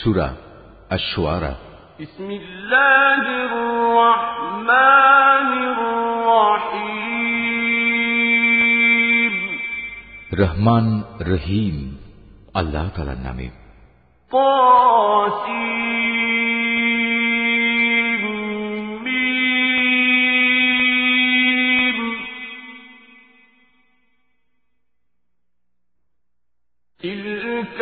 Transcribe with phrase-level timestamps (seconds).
[0.00, 0.28] সুরা
[0.96, 1.52] আশোয়ারা
[2.00, 5.48] بسم الله الرحمن
[6.76, 9.34] الرحيم
[10.42, 10.86] রহমান
[11.32, 11.76] রহিম
[12.60, 13.46] আল্লাহ তালার নামে
[14.30, 15.76] طاسيم
[27.00, 27.80] تلك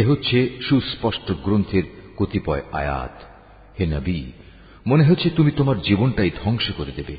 [0.00, 1.82] এ হচ্ছে সুস্পষ্ট গ্রন্থের
[2.16, 3.14] কতিপয় আয়াত।
[3.78, 4.20] হে নবী,
[4.86, 7.16] মনে হচ্ছে তুমি তোমার জীবনটাই ধ্বংস করে দেবে,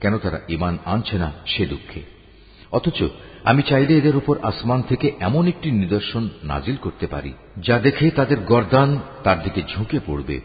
[0.00, 2.02] কেন তারা ইমান আনছে না সে দুঃখে।
[2.72, 2.98] অথচ
[3.44, 8.38] আমি চাইলে এদের উপর আসমান থেকে এমন একটি নিদর্শন নাজিল করতে পারি, যা দেখে তাদের
[8.40, 8.90] গর্দান
[9.24, 10.36] তার দিকে ঝুঁকে পড়বে।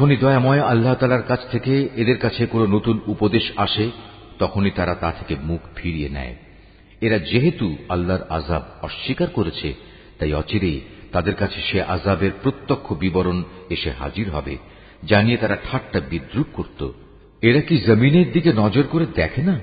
[0.00, 3.90] যখনই দয়াময় আল্লাহ তালার কাছ থেকে এদের কাছে কোনো নতুন উপদেশ আসে,
[4.38, 6.36] তখনই তারা তা থেকে মুখ ফিরিয়ে নেয়।
[7.00, 9.74] এরা যেহেতু আল্লাহর আজাব অস্বীকার করেছে,
[10.18, 10.80] তাই অচিরেই
[11.12, 14.56] তাদের কাছে সে আজাবের প্রত্যক্ষ বিবরণ এসে হাজির হবে,
[15.04, 16.90] জানিয়ে তারা ঠাট্টা বিদ্রুপ করত।
[17.42, 19.60] এরা কি জমিনের দিকে নজর করে দেখে না?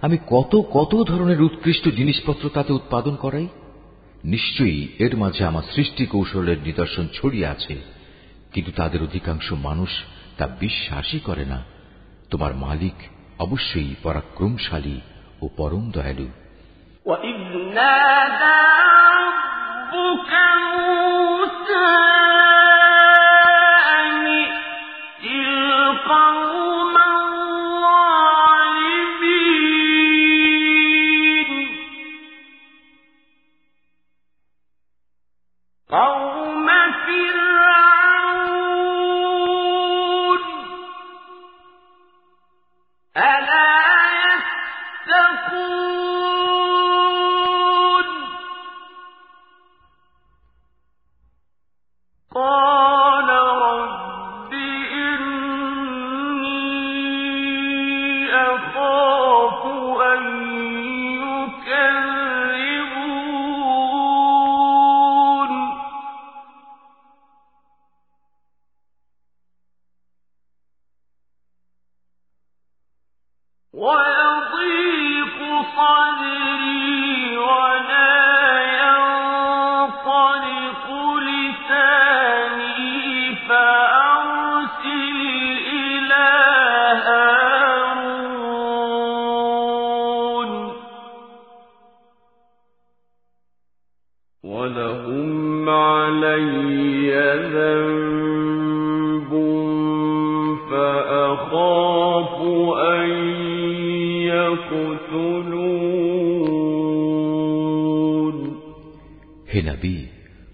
[0.00, 3.48] আমি কত কত ধরনের উৎকৃষ্ট জিনিসপত্র তাতে উৎপাদন করাই?
[4.24, 7.99] নিশ্চয়ই এর মাঝে আমার সৃষ্টি কৌশলের নিদর্শন ছড়িয়ে আছে।
[8.53, 9.91] কিন্তু তাদের অধিকাংশ মানুষ
[10.37, 11.59] তা বিশ্বাসই করে না
[12.29, 12.97] তোমার মালিক
[13.39, 14.97] অবশ্যই পরাক্রমশালী
[15.41, 16.27] ও পরম দয়ালু
[17.05, 17.37] وإذ
[17.73, 18.59] نادى
[19.17, 20.31] ربك
[20.65, 21.85] موسى
[109.54, 110.06] হে নবী,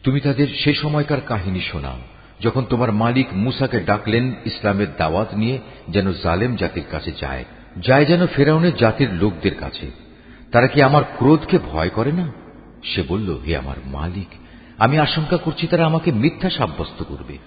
[0.03, 1.99] তুমি তাদের সে সময়কার কাহিনী শোনাও,
[2.41, 5.59] যখন তোমার মালিক মুসাকে ডাকলেন ইসলামের দাওয়াত নিয়ে
[5.89, 7.45] যেন জালেম জাতির কাছে যায়
[7.87, 9.91] যায় যেন ফেরাউনের জাতির লোকদের কাছে।
[10.53, 12.33] তারা কি আমার ক্রোধকে ভয় করে না?
[12.85, 14.27] সে বলল, হে আমার মালিক,
[14.79, 17.39] আমি আশঙ্কা করছি তারা আমাকে মিথ্যা সাব্যস্ত করবে।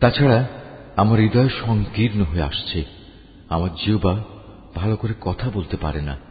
[0.00, 0.48] তাছাড়া
[0.96, 2.84] আমার হৃদয় সংকীর্ণ হয়ে আসছে।
[3.48, 4.24] আমার জিওবা
[4.74, 6.27] ভালো করে কথা বলতে পারে না।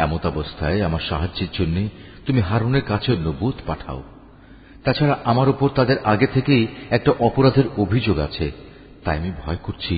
[0.00, 1.76] এমত অবস্থায় আমার সাহায্যের জন্য
[2.26, 4.00] তুমি হারুনের কাছে নবুত পাঠাও
[4.84, 8.46] তাছাড়া আমার উপর তাদের আগে থেকেই একটা অপরাধের অভিযোগ আছে
[9.04, 9.94] তাই আমি ভয় করছি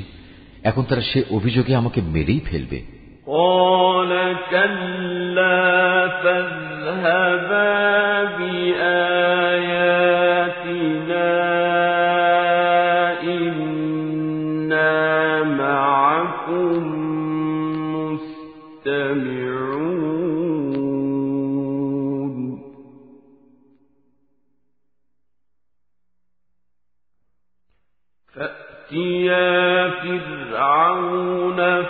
[0.63, 2.81] এখন তারা সে অভিযোগে আমাকে মেরেই ফেলবে
[3.29, 4.11] قال
[4.51, 5.59] كلا
[6.23, 7.69] فاذهبا
[8.39, 9.12] بآياتنا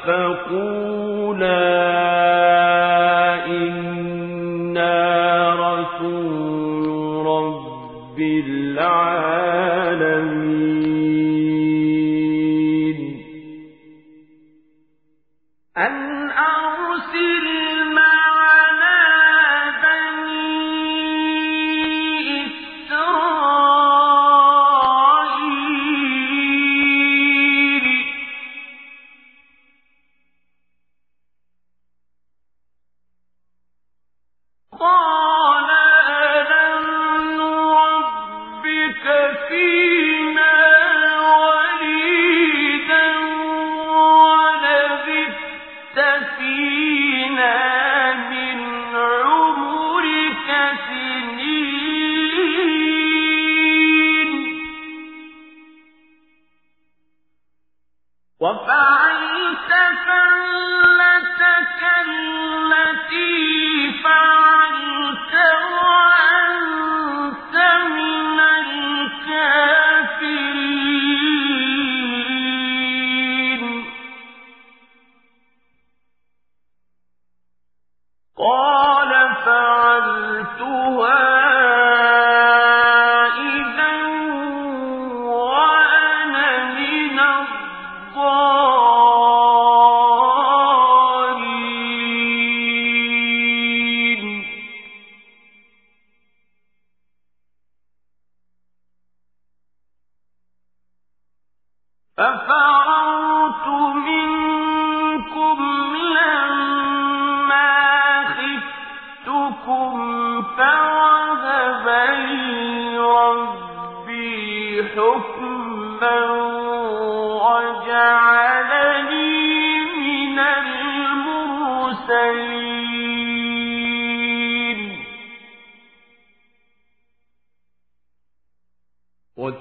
[0.06, 0.81] فرعون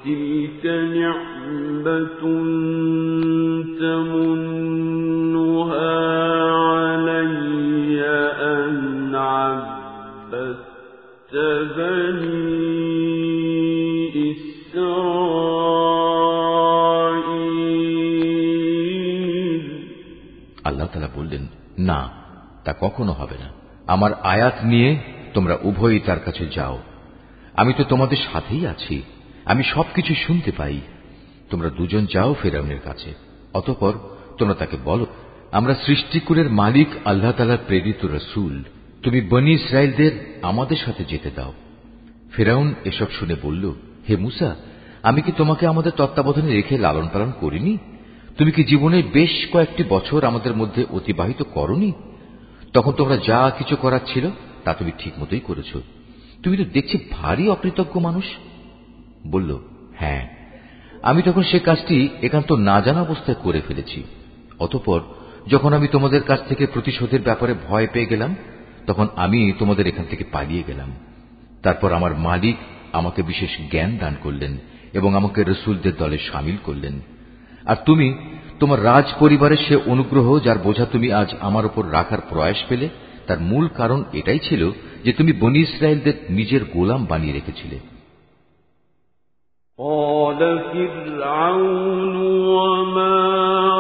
[0.01, 0.63] وتلك
[0.95, 2.21] نعمة
[3.79, 5.37] تمنها
[6.67, 7.99] علي
[8.43, 10.63] أن عبدت
[11.77, 12.57] بني
[18.27, 19.63] إسرائيل
[20.69, 21.43] আল্লাহ তালা বললেন
[21.89, 21.99] না
[22.65, 23.49] তা কখনো হবে না
[23.87, 24.89] আমার আয়াত নিয়ে
[25.33, 26.75] তোমরা উভয়ই তার কাছে যাও
[27.55, 28.97] আমি তো তোমাদের সাথেই আছি
[29.44, 30.80] আমি সবকিছু শুনতে পাই।
[31.50, 33.14] তোমরা দুজন যাও ফেরাউনের কাছে।
[33.54, 33.92] অতপর
[34.38, 35.06] তোমরা তাকে বলো,
[35.52, 38.62] আমরা সৃষ্টিকুলের মালিক আল্লাহ তালার প্রেরিত রসুল।
[39.02, 41.52] তুমি বনি ইসরায়েলদের আমাদের সাথে যেতে দাও।
[42.32, 43.72] ফেরাউন এসব শুনে বলল,
[44.08, 44.56] হে মুসা,
[45.02, 47.78] আমি কি তোমাকে আমাদের তত্ত্বাবধানে রেখে লালন পালন করিনি?
[48.38, 51.92] তুমি কি জীবনে বেশ কয়েকটি বছর আমাদের মধ্যে অতিবাহিত করনি?
[52.72, 54.30] তখন তোমরা যা কিছু করার ছিল
[54.64, 55.76] তা তুমি ঠিক মতোই করেছ।
[56.42, 58.24] তুমি তো দেখছি ভারী অকৃতজ্ঞ মানুষ।
[59.26, 59.58] বলল
[59.98, 60.28] হ্যাঁ।
[61.02, 64.02] আমি তখন সে কাজটি একান্ত না জানা অবস্থায় করে ফেলেছি।
[64.58, 65.00] অতপর
[65.46, 68.34] যখন আমি তোমাদের কাছ থেকে প্রতিশোধের ব্যাপারে ভয় পেয়ে গেলাম,
[68.86, 70.92] তখন আমি তোমাদের এখান থেকে পালিয়ে গেলাম।
[71.62, 72.56] তারপর আমার মালিক
[72.92, 74.56] আমাকে বিশেষ জ্ঞান দান করলেন
[74.92, 77.00] এবং আমাকে রসুলদের দলে সামিল করলেন।
[77.64, 78.14] আর তুমি,
[78.60, 82.88] তোমার রাজ পরিবারের সে অনুগ্রহ যার বোঝা তুমি আজ আমার উপর রাখার প্রয়াস পেলে,
[83.26, 84.70] তার মূল কারণ এটাই ছিল
[85.04, 87.91] যে তুমি বনি ইসরায়েলদের নিজের গোলাম বানিয়ে রেখেছিলে।
[89.82, 90.40] قال
[90.72, 93.18] فرعون وما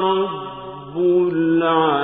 [0.00, 2.02] رب العالمين.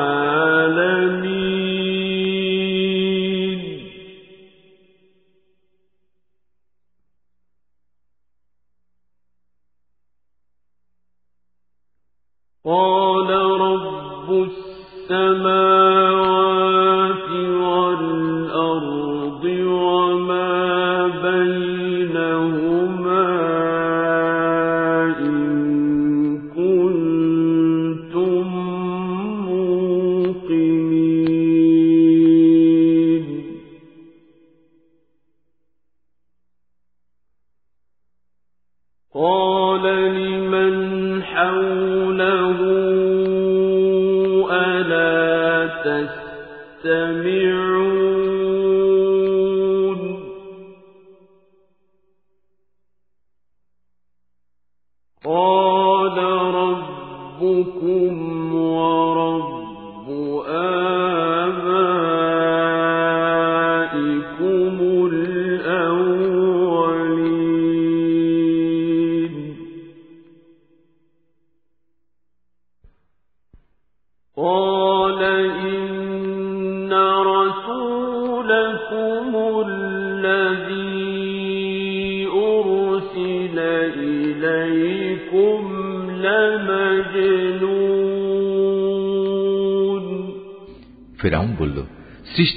[12.65, 15.88] قال رب السماوات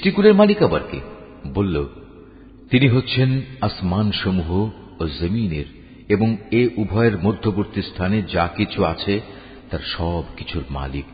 [0.02, 1.00] সৃষ্টিকুলের মালিক আবার কে?
[1.54, 1.86] বলল,
[2.70, 4.70] তিনি হচ্ছেন আসমান সমূহ
[5.02, 5.66] ও জমিনের
[6.10, 9.22] এবং এ উভয়ের মধ্যবর্তী স্থানে যা কিছু আছে
[9.70, 11.06] তার সব কিছুর মালিক।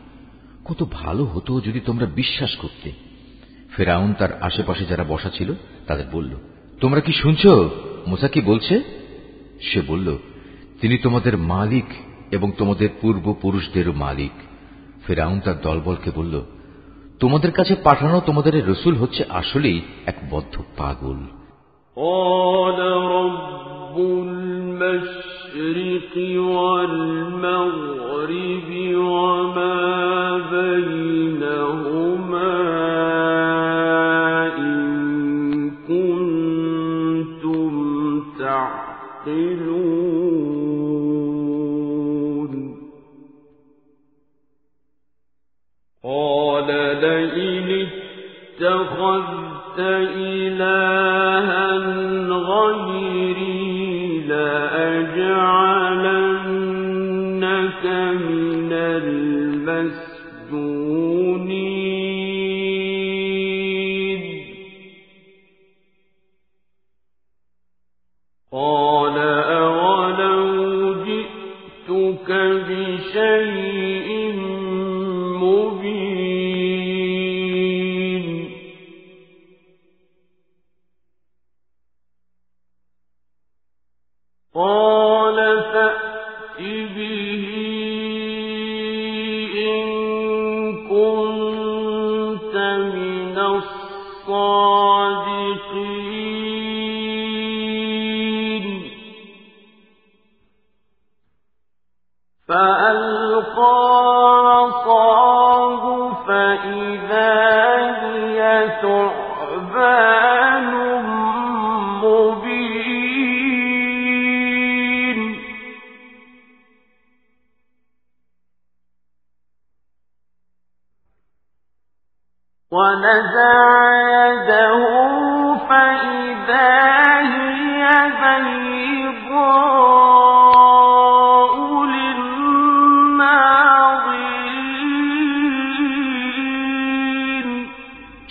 [0.64, 2.92] কত ভালো হতো যদি তোমরা বিশ্বাস করতে।
[3.76, 5.52] ফেরাউন তার আশেপাশে যারা বসা ছিল,
[5.86, 6.30] তাদের বলল,
[6.80, 7.46] তোমরা কি শুনছ?
[8.06, 8.82] মুসা কি বলছে?
[9.62, 10.18] সে বলল,
[10.80, 11.84] তিনি তোমাদের মালিক
[12.30, 14.32] এবং তোমাদের পূর্বপুরুষদেরও মালিক।
[15.06, 16.42] ফেরাউন তার দলবলকে বলল
[17.19, 21.19] তোমাদের কাছে পাঠানো তোমাদের এই রসুল হচ্ছে আসলেই এক বদ্ধ পাগল
[21.97, 22.79] قال
[23.19, 26.15] رب المشرق
[27.43, 28.69] والمغرب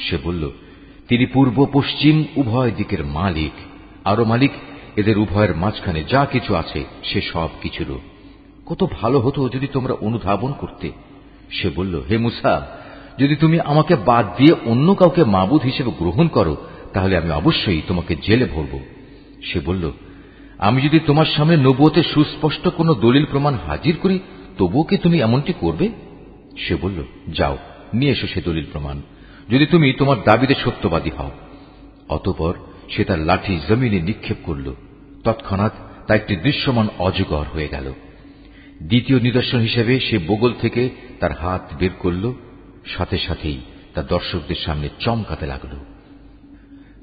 [0.09, 0.51] সে বলল,
[1.07, 3.51] তিনি পূর্ব, পশ্চিম, উভয় দিকের মালিক।
[4.05, 4.51] আরও মালিক,
[4.95, 7.99] এদের উভয়ের মাঝখানে যা কিছু আছে, সে সব কিছুরও।
[8.65, 10.91] কত ভালো হতো যদি তোমরা অনুধাবন করতে।
[11.51, 12.67] সে বলল, হে মুসা,
[13.17, 16.57] যদি তুমি আমাকে বাদ দিয়ে অন্য কাউকে মাবুদ হিসেবে গ্রহণ করো,
[16.93, 18.79] তাহলে আমি অবশ্যই তোমাকে জেলে ভরব।
[19.43, 19.91] সে বলল,
[20.57, 24.19] আমি যদি তোমার সামনে নবুয়তে সুস্পষ্ট কোনো দলিল প্রমাণ হাজির করি,
[24.57, 25.89] তবুও কি তুমি এমনটি করবে?
[26.57, 27.57] সে বলল, যাও,
[27.93, 29.01] নিয়ে এসো সে দলিল প্রমাণ।
[29.49, 31.31] যদি তুমি তোমার দাবিতে সত্যবাদী হও।
[32.09, 32.53] অতপর
[32.89, 34.73] সে তার লাঠি জমিনে নিক্ষেপ করল।
[35.23, 35.71] তৎক্ষণাৎ
[36.07, 37.93] তা একটি দৃশ্যমান অজগর হয়ে গেল।
[38.83, 40.89] দ্বিতীয় নিদর্শন হিসেবে সে বগল থেকে
[41.19, 42.33] তার হাত বের করল।
[42.85, 43.61] সাথে সাথেই
[43.93, 45.75] তা দর্শকদের সামনে চমকাতে লাগল।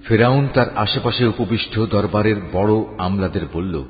[0.04, 3.84] ফেরাউন তার আশেপাশে উপবিষ্ট দরবারের বড় আমলাদের বলল,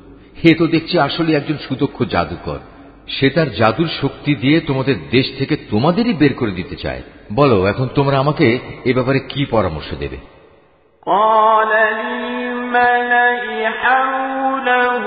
[0.44, 2.58] হে তো দেখছি আসলে একজন সুদক্ষ জাদুকর।
[3.07, 7.01] সে তার জাদুর শক্তি দিয়ে তোমাদের দেশ থেকে তোমাদেরই বের করে দিতে চায়
[7.33, 8.47] বলো এখন তোমরা আমাকে
[8.85, 10.19] এ ব্যাপারে কি পরামর্শ দেবে
[11.07, 13.23] قال للملأ
[13.73, 15.05] حوله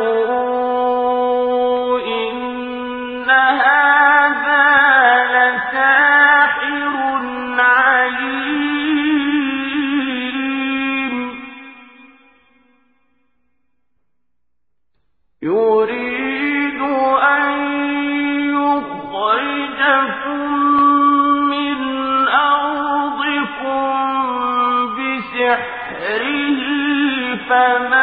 [27.92, 27.97] مَا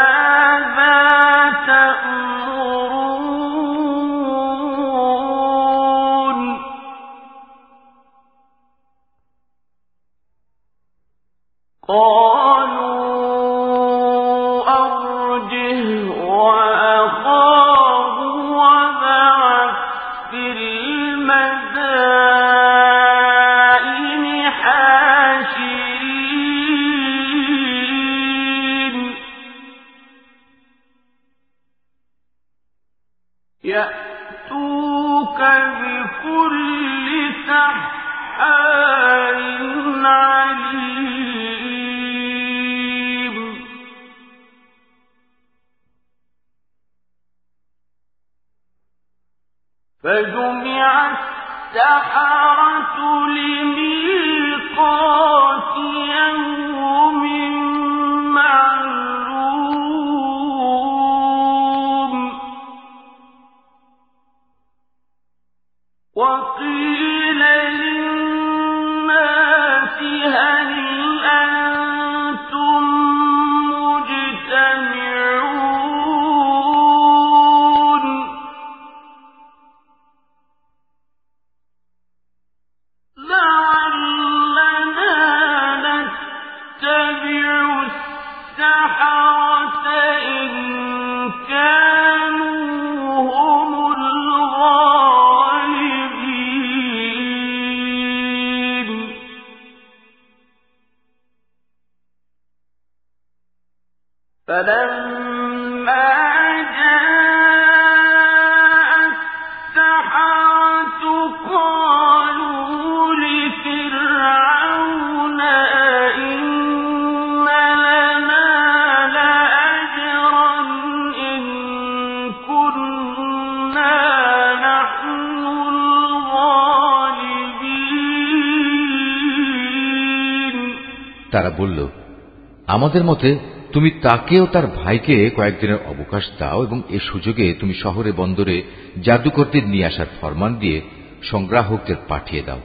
[132.95, 133.39] আমাদের মতে,
[133.73, 138.63] তুমি তাকে ও তার ভাইকে কয়েকদিনের অবকাশ দাও এবং এ সুযোগে তুমি শহরে, বন্দরে
[139.03, 140.81] জাদুকরদের নিয়ে আসার ফরমান দিয়ে
[141.23, 142.61] সংগ্রাহকদের পাঠিয়ে দাও।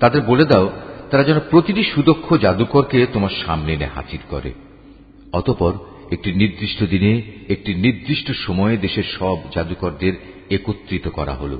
[0.00, 0.72] তাদের বলে দাও,
[1.10, 4.52] তারা যেন প্রতিটি সুদক্ষ জাদুকরকে তোমার সামনে এনে হাজির করে।
[5.32, 5.72] অতপর
[6.12, 10.12] একটি নির্দিষ্ট দিনে, একটি নির্দিষ্ট সময়ে দেশের সব জাদুকরদের
[10.50, 11.58] একত্রিত করা হল।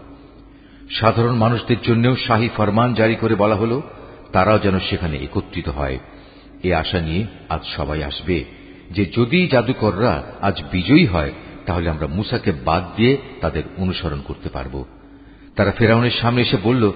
[0.90, 3.80] সাধারণ মানুষদের জন্যও শাহী ফরমান জারি করে বলা হল,
[4.32, 5.98] তারাও যেন সেখানে একত্রিত হয়।
[6.62, 8.44] এ আশা নিয়ে আজ সবাই আসবে
[8.90, 11.32] যে যদি জাদুকররা আজ বিজয়ী হয়,
[11.66, 14.84] তাহলে আমরা মুসাকে বাদ দিয়ে তাদের অনুসরণ করতে পারব।
[15.56, 16.92] তারা ফেরাউনের সামনে এসে বলল,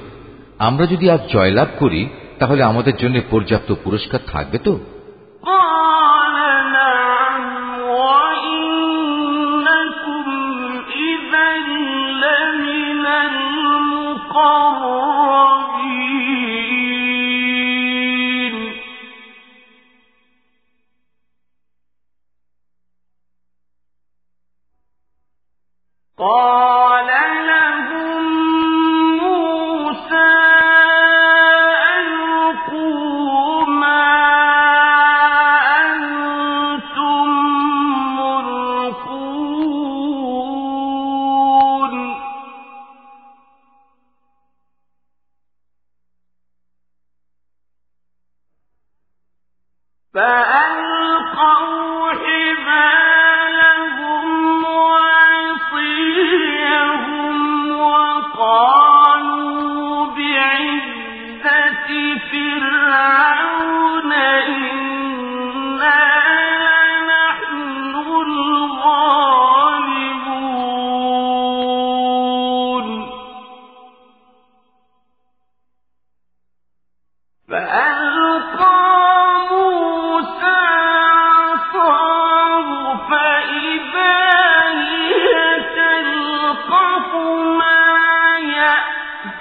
[0.59, 4.81] আমরা যদি আজ জয়লাভ করি, তাহলে আমাদের জন্য পর্যাপ্ত পুরস্কার থাকবে তো?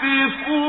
[0.03, 0.68] يَقْذِفُونَ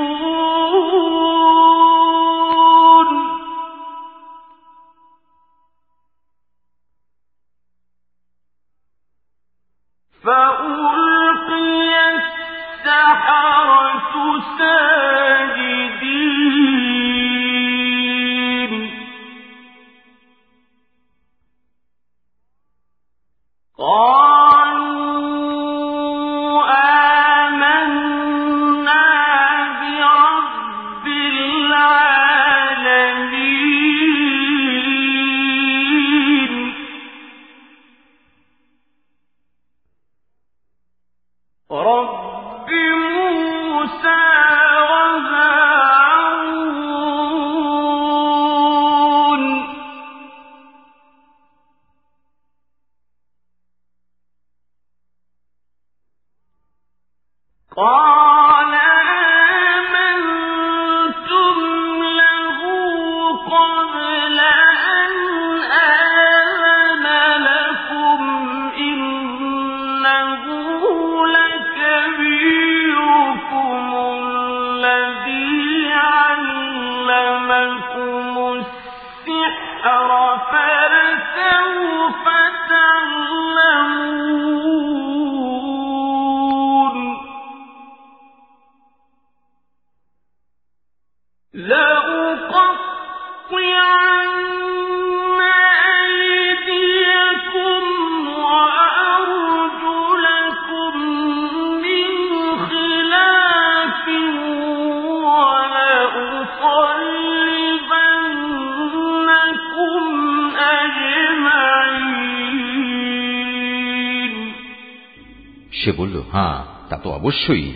[117.20, 117.66] অবশ্যই।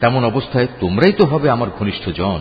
[0.00, 2.40] তেমন অবস্থায় তোমরাই তো হবে আমার ঘনিষ্ঠ জন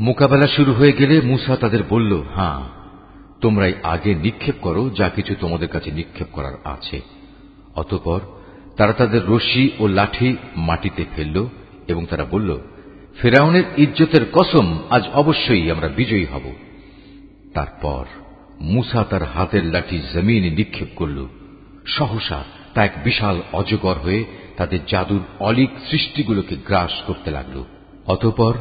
[0.00, 2.60] মোকাবেলা শুরু হয়ে গেলে মুসা তাদের বলল হ্যাঁ
[3.40, 6.98] তোমরাই আগে নিক্ষেপ করো, যা কিছু তোমাদের কাছে নিক্ষেপ করার আছে।
[7.76, 8.20] অতপর
[8.76, 11.46] তারা তাদের রশি ও লাঠি মাটিতে ফেলল
[11.88, 12.50] এবং তারা বলল,
[13.20, 16.44] ফেরাউনের ইজ্জতের কসম, আজ অবশ্যই আমরা বিজয়ী হব।
[17.54, 18.04] তারপর
[18.60, 21.18] মুসা তার হাতের লাঠি জমিনে নিক্ষেপ করল।
[21.86, 22.40] সহসা
[22.74, 24.24] তা এক বিশাল অজগর হয়ে
[24.56, 27.64] তাদের জাদুর অলিক সৃষ্টিগুলোকে গ্রাস করতে লাগল।
[28.06, 28.54] অতপর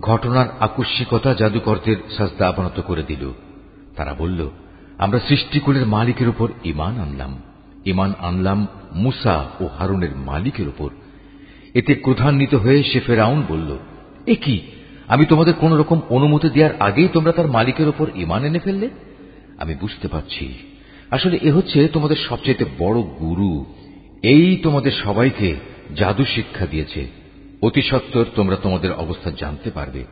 [0.00, 3.32] ঘটনার আকস্মিকতা জাদুকরদের সাজদা অবনত করে দিল।
[3.96, 4.50] তারা বলল,
[4.98, 7.42] আমরা সৃষ্টিকুলের মালিকের উপর ইমান আনলাম।
[7.84, 10.90] ইমান আনলাম মুসা ও হারুনের মালিকের উপর।
[11.74, 13.78] এতে ক্রধান্বিত হয়ে সে ফেরাউন বলল,
[14.26, 14.60] এ কি?
[15.08, 18.88] আমি তোমাদের কোন রকম অনুমতি দেওয়ার আগেই তোমরা তার মালিকের উপর ইমান এনে ফেললে?
[19.58, 20.54] আমি বুঝতে পারছি।
[21.10, 23.64] আসলে এ হচ্ছে তোমাদের সবচেয়ে বড় গুরু।
[24.22, 25.54] এই তোমাদের সবাইকে
[25.96, 27.06] জাদু শিক্ষা দিয়েছে।
[27.62, 30.04] অতি সত্তর তোমরা তোমাদের অবস্থা জানতে পারবে।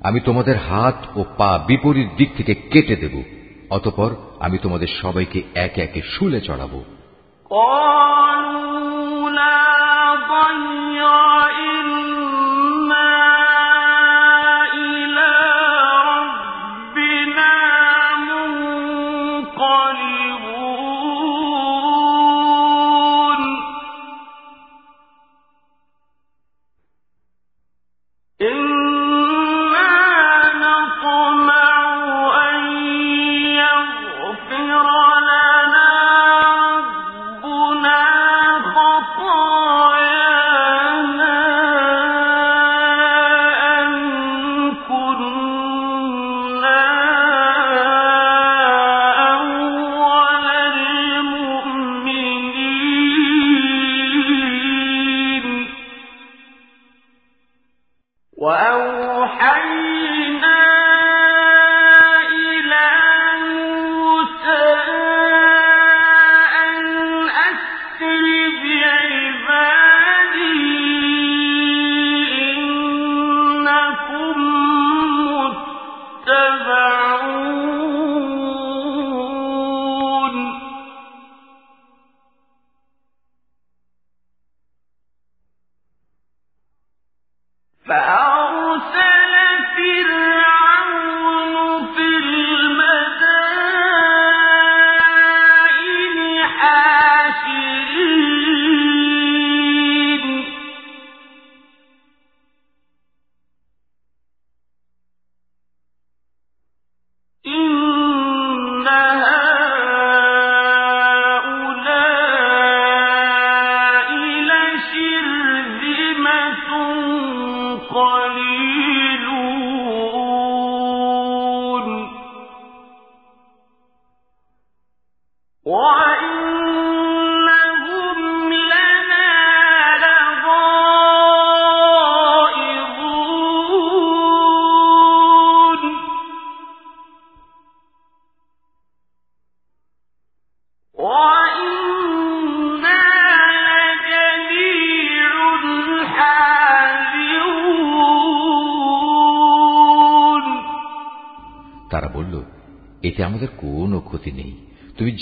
[0.00, 3.22] আমি তোমাদের হাত ও পা বিপরীত দিক থেকে কেটে দেব,
[3.70, 6.84] অতপর আমি তোমাদের সবাইকে একে একে শুলে চড়াবো।
[10.90, 11.29] এতে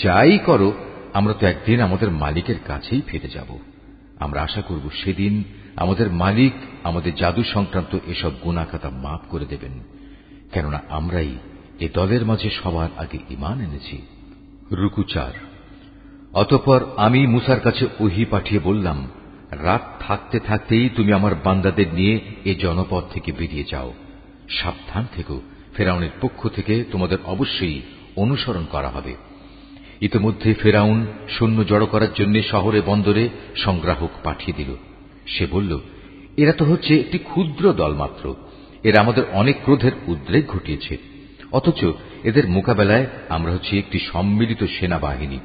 [0.02, 0.72] যাই করো,
[1.14, 3.58] আমরা তো একদিন আমাদের মালিকের কাছেই ফিরে যাব।
[4.18, 5.44] আমরা আশা করব সেদিন
[5.76, 9.72] আমাদের মালিক আমাদের জাদু সংক্রান্ত এসব গুণাখাতা মাফ করে দেবেন।
[10.52, 11.36] কেননা আমরাই
[11.80, 14.02] এ দলের মাঝে সবার আগে ইমান এনেছি।
[14.72, 15.32] রুকুচার
[16.32, 19.10] অতপর আমি মুসার কাছে ওহি পাঠিয়ে বললাম,
[19.50, 23.94] রাত থাকতে থাকতেই তুমি আমার বান্দাদের নিয়ে এ জনপদ থেকে বেরিয়ে যাও।
[24.48, 25.40] সাবধান থেকো,
[25.74, 27.80] ফেরাউনের পক্ষ থেকে তোমাদের অবশ্যই
[28.16, 29.27] অনুসরণ করা হবে।
[30.00, 34.74] ইতিমধ্যে ফেরাউন সৈন্য জড়ো করার জন্য শহরে বন্দরে সংগ্রাহক পাঠিয়ে দিল।
[35.26, 35.78] সে বলল,
[36.36, 38.34] এরা তো হচ্ছে একটি ক্ষুদ্র দল মাত্র
[38.84, 40.98] এরা আমাদের অনেক ক্রোধের উদ্রেক ঘটিয়েছে।
[41.52, 41.84] অথচ
[42.24, 45.38] এদের মোকাবেলায় আমরা হচ্ছি একটি সম্মিলিত সেনাবাহিনী।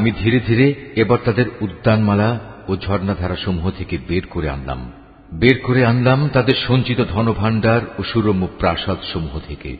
[0.00, 4.92] আমি ধীরে ধীরে এবার তাদের উদ্যানমালা ও ঝর্ণাধারা সমূহ থেকে বের করে আনলাম।
[5.32, 9.76] বের করে আনলাম তাদের সঞ্চিত ধনভাণ্ডার ও সুরম্য প্রাসাদ সমূহ থেকে।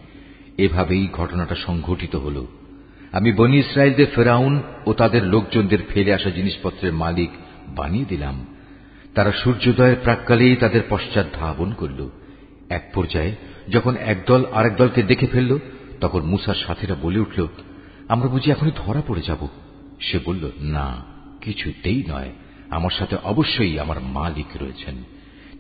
[0.59, 2.47] এভাবেই ঘটনাটা সংঘটিত হল।
[3.13, 7.31] আমি বনি ইসরায়েলদের ফেরাউন ও তাদের লোকজনদের ফেলে আসা জিনিসপত্রের মালিক
[7.69, 8.47] বানিয়ে দিলাম।
[9.15, 12.11] তারা সূর্যোদয়ের প্রাককালেই তাদের পশ্চাৎ ধাবন করল।
[12.69, 13.35] এক পর্যায়ে
[13.69, 15.59] যখন একদল আরেক দলকে দেখে ফেলল,
[16.01, 17.47] তখন মুসার সাথীরা বলে উঠল,
[18.09, 19.49] আমরা বুঝি এখনই ধরা পড়ে যাব।
[20.01, 21.05] সে বলল, না,
[21.41, 22.31] কিছুতেই নয়।
[22.71, 24.95] আমার সাথে অবশ্যই আমার মালিক রয়েছেন।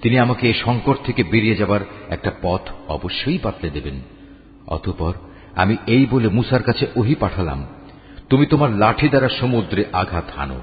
[0.03, 4.01] তিনি আমাকে এই সংকট থেকে বেরিয়ে যাবার একটা পথ অবশ্যই পাতলে দেবেন।
[4.67, 5.15] অতপর
[5.57, 7.67] আমি এই বলে মুসার কাছে ওহি পাঠালাম,
[8.29, 10.61] তুমি তোমার লাঠি দ্বারা সমুদ্রে আঘাত হানো।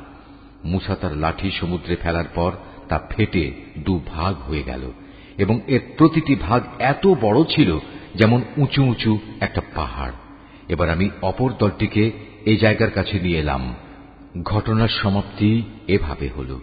[0.65, 2.51] মুসা তার লাঠি সমুদ্রে ফেলার পর
[2.89, 4.91] তা ফেটে দু ভাগ হয়ে গেল
[5.37, 7.77] এবং এর প্রতিটি ভাগ এত বড় ছিল
[8.15, 10.11] যেমন উঁচু উঁচু একটা পাহাড়।
[10.69, 12.11] এবার আমি অপর দলটিকে
[12.47, 13.75] এই জায়গার কাছে নিয়ে এলাম।
[14.43, 16.59] ঘটনার সমাপ্তি এভাবে হল।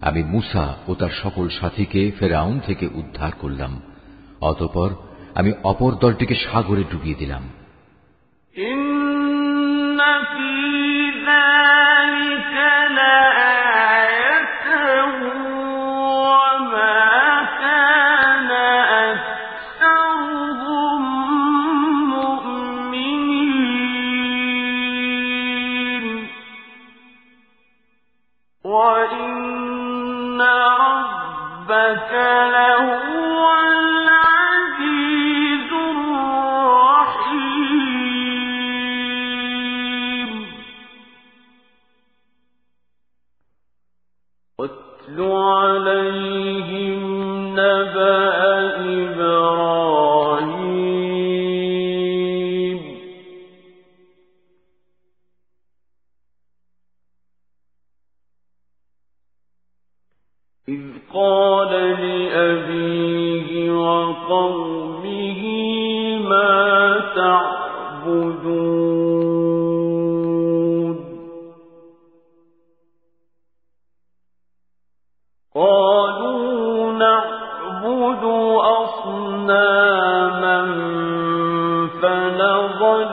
[0.00, 3.82] আমি মুসা ও তার সকল সাথীকে ফেরাউন থেকে উদ্ধার করলাম।
[4.40, 4.90] অতপর
[5.34, 7.48] আমি অপর দলটিকে সাগরে ডুবিয়ে দিলাম।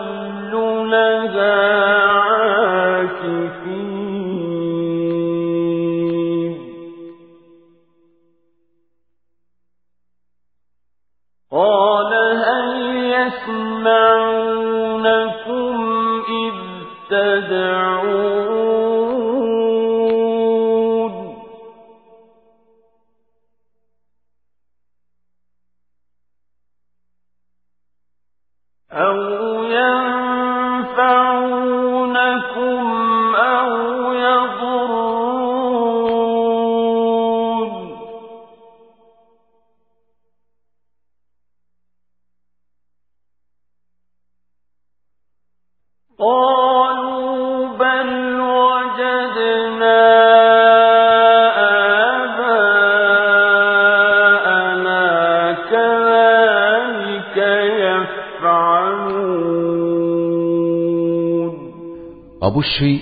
[0.10, 1.89] অবশ্যই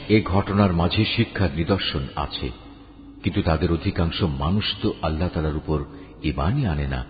[0.09, 2.47] এ ঘটনার মাঝে শিক্ষার নিদর্শন আছে,
[3.23, 5.79] কিন্তু তাদের অধিকাংশ মানুষ তো আল্লাহ তালার উপর
[6.23, 7.01] ইমানই আনে না।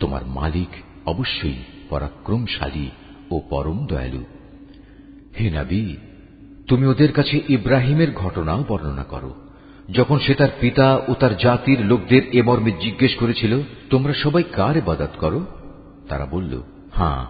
[0.00, 0.72] তোমার মালিক
[1.06, 2.88] অবশ্যই পরাক্রমশালী
[3.30, 4.22] ও পরম দয়ালু।
[5.38, 5.84] হে নাবি,
[6.68, 9.32] তুমি ওদের কাছে ইব্রাহিমের ঘটনাও বর্ণনা করো।
[9.88, 13.52] যখন সে তার পিতা ও তার জাতির লোকদের এ মর্মে জিজ্ঞেস করেছিল,
[13.90, 15.40] তোমরা সবাই কার এবাদত করো?
[16.08, 16.52] তারা বলল
[16.94, 17.22] হ্যাঁ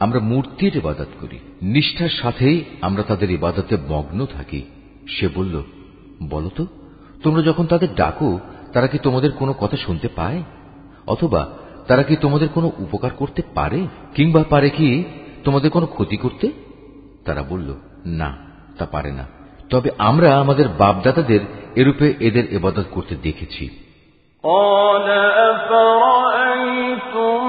[0.00, 4.60] আমরা মূর্তির ইবাদত করি নিষ্ঠার সাথেই আমরা তাদের ইবাদতে মগ্ন থাকি
[5.06, 5.54] সে বলল
[6.28, 6.62] বলতো
[7.22, 8.30] তোমরা যখন তাদের ডাকো
[8.72, 10.40] তারা কি তোমাদের কোনো কথা শুনতে পায়
[11.06, 11.42] অথবা
[11.88, 13.80] তারা কি তোমাদের কোনো উপকার করতে পারে
[14.14, 14.88] কিংবা পারে কি
[15.44, 16.46] তোমাদের কোনো ক্ষতি করতে
[17.24, 17.68] তারা বলল
[18.12, 18.30] না
[18.78, 19.24] তা পারে না
[19.70, 21.42] তবে আমরা আমাদের বাপদাদাদের
[21.76, 23.64] এরূপে এদের এবাদত করতে দেখেছি
[24.44, 25.08] قال
[26.54, 27.40] أفرأيتم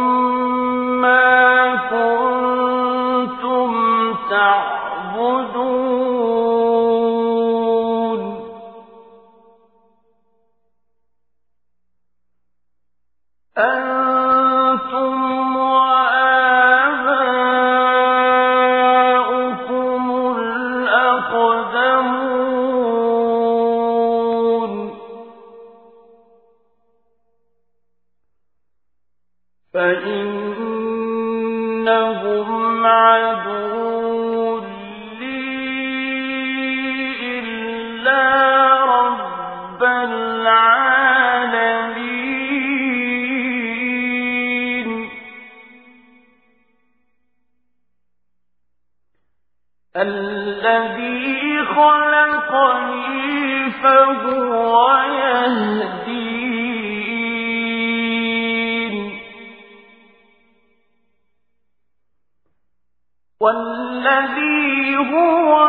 [63.40, 65.68] والذي هو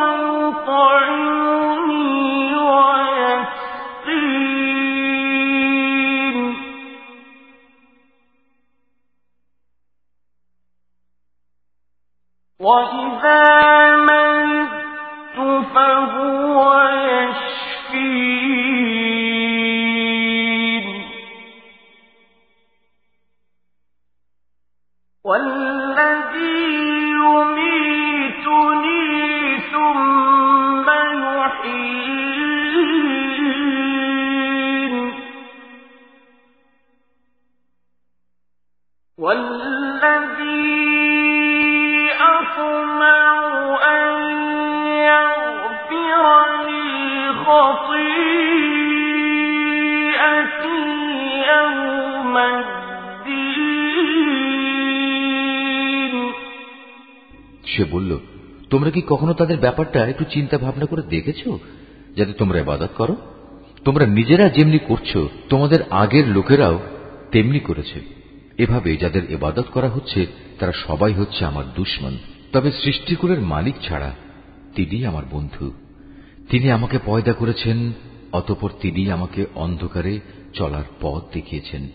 [0.51, 1.86] يطعمني
[2.55, 3.61] ويسقين.
[12.59, 13.61] وإذا
[58.82, 61.47] তোমরা কি কখনো তাদের ব্যাপারটা একটু চিন্তা ভাবনা করে দেখেছ?
[62.15, 63.15] যাতে তোমরা ইবাদত করো।
[63.86, 65.17] তোমরা নিজেরা যেমনি করছ,
[65.49, 66.79] তোমাদের আগের লোকেরাও
[67.32, 68.01] তেমনি করেছে।
[68.57, 70.27] এভাবে যাদের ইবাদত করা হচ্ছে,
[70.59, 72.17] তারা সবাই হচ্ছে আমার দুশ্মন।
[72.51, 74.15] তবে সৃষ্টিকুলের মালিক ছাড়া
[74.75, 75.71] তিনি আমার বন্ধু।
[76.49, 77.91] তিনি আমাকে পয়দা করেছেন,
[78.32, 80.19] অতপর তিনি আমাকে অন্ধকারে
[80.53, 81.89] চলার পথ দেখিয়েছেন।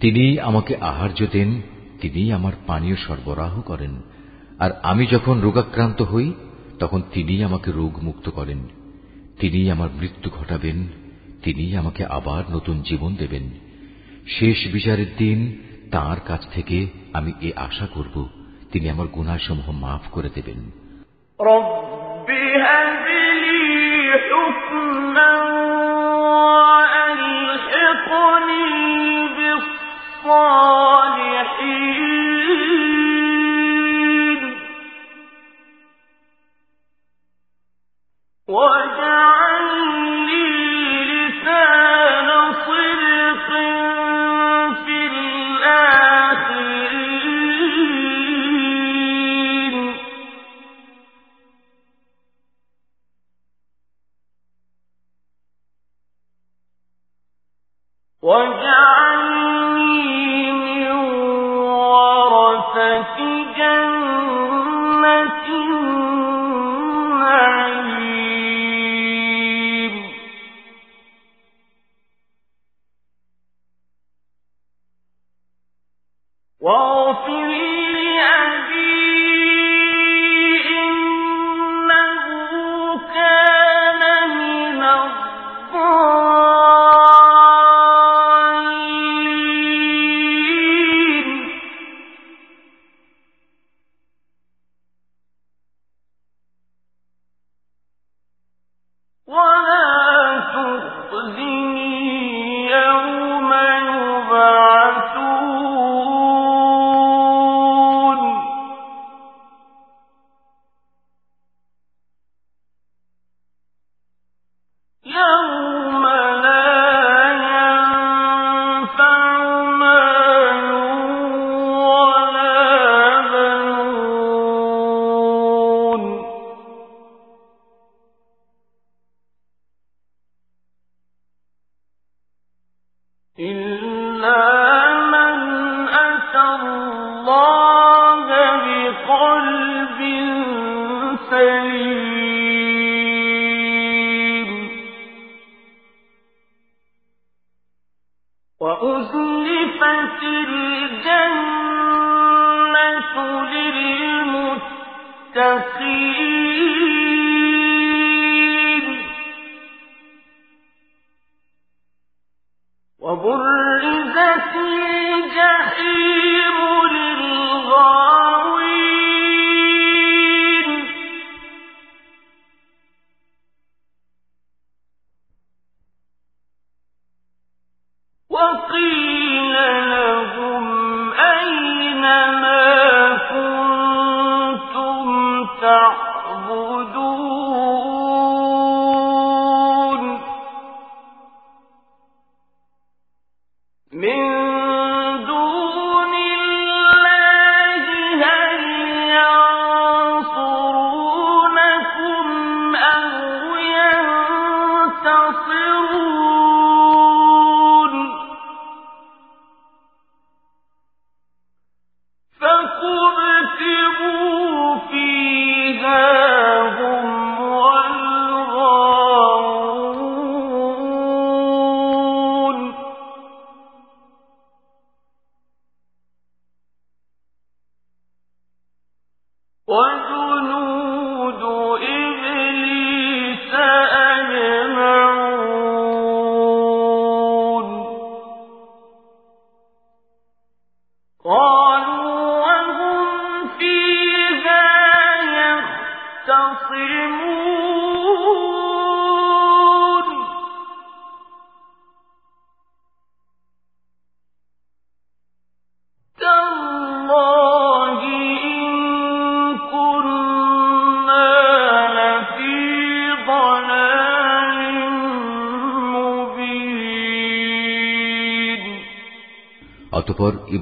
[0.00, 1.62] তিনি আমাকে আহার্য দেন,
[2.00, 4.02] তিনি আমার পানীয় সরবরাহ করেন।
[4.60, 6.32] আর আমি যখন রোগাক্রান্ত হই,
[6.78, 8.58] তখন তিনি আমাকে রোগ মুক্ত করেন।
[9.40, 10.86] তিনি আমার মৃত্যু ঘটাবেন।
[11.42, 13.50] তিনি আমাকে আবার নতুন জীবন দেবেন।
[14.26, 15.58] শেষ বিচারের দিন
[15.90, 18.28] তার কাছ থেকে আমি এ আশা করব,
[18.72, 20.70] তিনি আমার গুণাসমূহ মাফ করে দেবেন।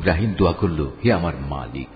[0.09, 1.92] ইব্রাহিম দোয়া করল, হে আমার মালিক,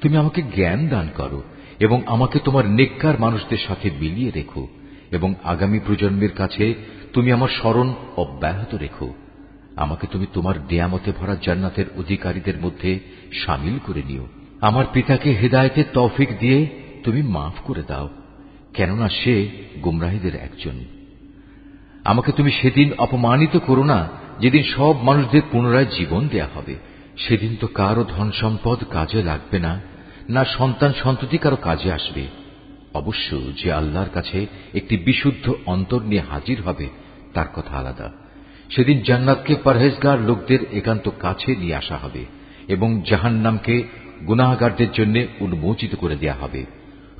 [0.00, 1.40] তুমি আমাকে জ্ঞান দান করো
[1.80, 4.62] এবং আমাকে তোমার নেককার মানুষদের সাথে মিলিয়ে রেখো
[5.10, 6.74] এবং আগামী প্রজন্মের কাছে
[7.12, 9.08] তুমি আমার স্মরণ অব্যাহত রেখো।
[9.76, 12.90] আমাকে তুমি তোমার দেয়ামতে ভরা জান্নাতের অধিকারীদের মধ্যে
[13.32, 14.26] সামিল করে নিও।
[14.60, 16.58] আমার পিতাকে হেদায়তের তৌফিক দিয়ে
[17.04, 18.06] তুমি মাফ করে দাও,
[18.74, 19.34] কেননা সে
[19.84, 20.76] গুমরাহীদের একজন।
[22.04, 24.00] আমাকে তুমি সেদিন অপমানিত করো না
[24.40, 26.74] যেদিন সব মানুষদের পুনরায় জীবন দেয়া হবে।
[27.28, 29.80] সেদিন তো কারও ধন সম্পদ কাজে লাগবে না
[30.28, 32.26] না সন্তান সন্ততি কারও কাজে আসবে।
[32.94, 36.88] অবশ্য যে আল্লাহর কাছে একটি বিশুদ্ধ অন্তর নিয়ে হাজির হবে,
[37.34, 38.12] তার কথা আলাদা।
[38.70, 42.24] সেদিন জান্নাতকে পরহেজগার লোকদের একান্ত কাছে নিয়ে আসা হবে
[42.68, 43.82] এবং জাহান্নামকে
[44.26, 46.64] গুনাহগারদের জন্য উন্মোচিত করে দেয়া হবে।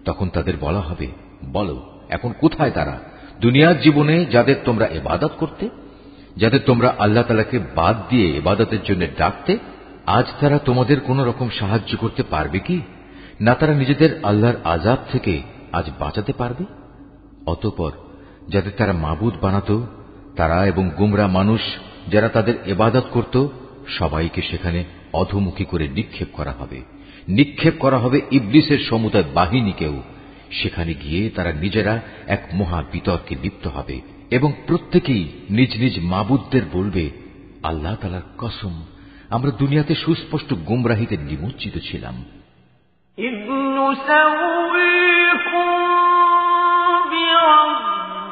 [0.04, 1.06] তখন তাদের বলা হবে,
[1.52, 1.76] বলো,
[2.08, 3.00] এখন কোথায় তারা?
[3.40, 5.68] দুনিয়ার জীবনে যাদের তোমরা এবাদত করতে,
[6.36, 9.58] যাদের তোমরা আল্লাহ তালাকে বাদ দিয়ে এবাদতের জন্য ডাকতে
[10.06, 12.80] আজ তারা তোমাদের কোন রকম সাহায্য করতে পারবে কি?
[13.40, 15.42] না তারা নিজেদের আল্লাহর আজাব থেকে
[15.72, 16.64] আজ বাঁচাতে পারবে?
[17.46, 17.92] অতপর,
[18.48, 19.80] যাদের তারা মাবুদ বানাত,
[20.36, 21.60] তারা এবং গুমরা মানুষ
[22.08, 23.46] যারা তাদের এবাদত করত,
[23.88, 26.82] সবাইকে সেখানে অধমুখী করে নিক্ষেপ করা হবে।
[27.28, 30.02] নিক্ষেপ করা হবে ইবলিসের সমুদায় বাহিনীকেও।
[30.50, 37.10] সেখানে গিয়ে তারা নিজেরা এক মহা বিতর্কে লিপ্ত হবে এবং প্রত্যেকেই নিজ নিজ মাবুদদের বলবে,
[37.62, 38.82] আল্লাহ তালার কসম
[39.30, 42.24] আমরা দুনিয়াতে সুস্পষ্ট গুমরাহিতে নিমজ্জিত ছিলাম।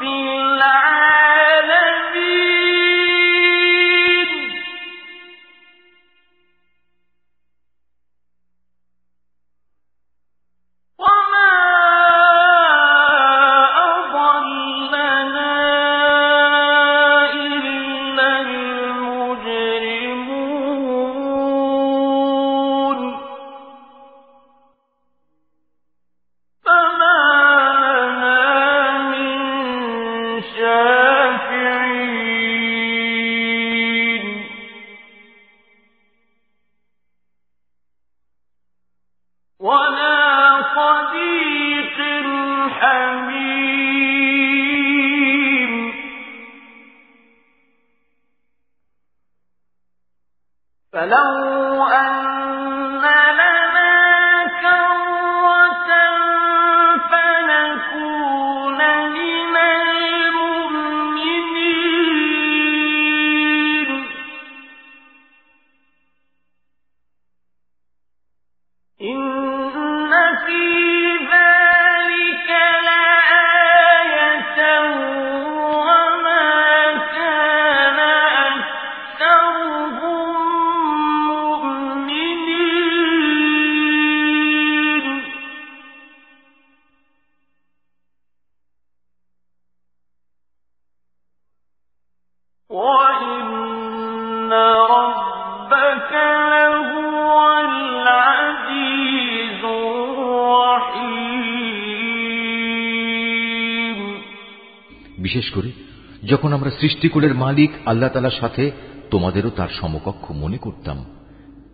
[0.05, 0.48] বিশেষ
[106.29, 108.71] যখন আমরা সৃষ্টিকুলের মালিক আল্লাহ তালার সাথে,
[109.11, 111.05] তোমাদেরও তার সমকক্ষ মনে করতাম।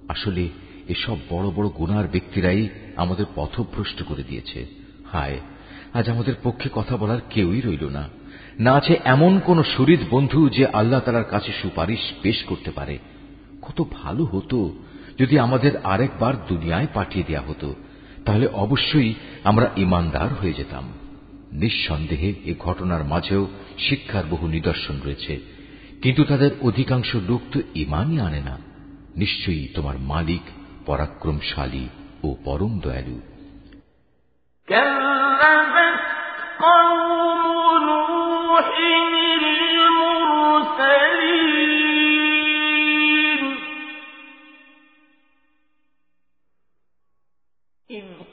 [0.08, 0.48] আসলে
[0.88, 4.66] এসব বড় বড় গুনার ব্যক্তিরাই আমাদের পথভ্রষ্ট করে দিয়েছে।
[5.12, 5.40] হায়,
[5.94, 8.08] আজ আমাদের পক্ষে কথা বলার কেউই রইল না।
[8.58, 12.98] না আছে এমন কোন শরীর বন্ধু যে আল্লাহ তালার কাছে সুপারিশ পেশ করতে পারে।
[13.62, 14.72] কত ভালো হতো
[15.18, 17.74] যদি আমাদের আরেকবার দুনিয়ায় পাঠিয়ে দেয়া হতো।
[18.24, 20.92] তাহলে অবশ্যই আমরা ইমানদার হয়ে যেতাম।
[21.53, 23.43] নিঃসন্দেহে এ ঘটনার মাঝেও
[23.77, 25.33] শিক্ষার বহু নিদর্শন রয়েছে
[26.01, 28.55] কিন্তু তাদের অধিকাংশ লোক তো ইমানই আনে না
[29.15, 30.43] নিশ্চয়ই তোমার মালিক
[30.85, 31.85] পরাক্রমশালী
[32.23, 33.17] ও পরম দয়ালু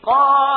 [0.02, 0.49] قال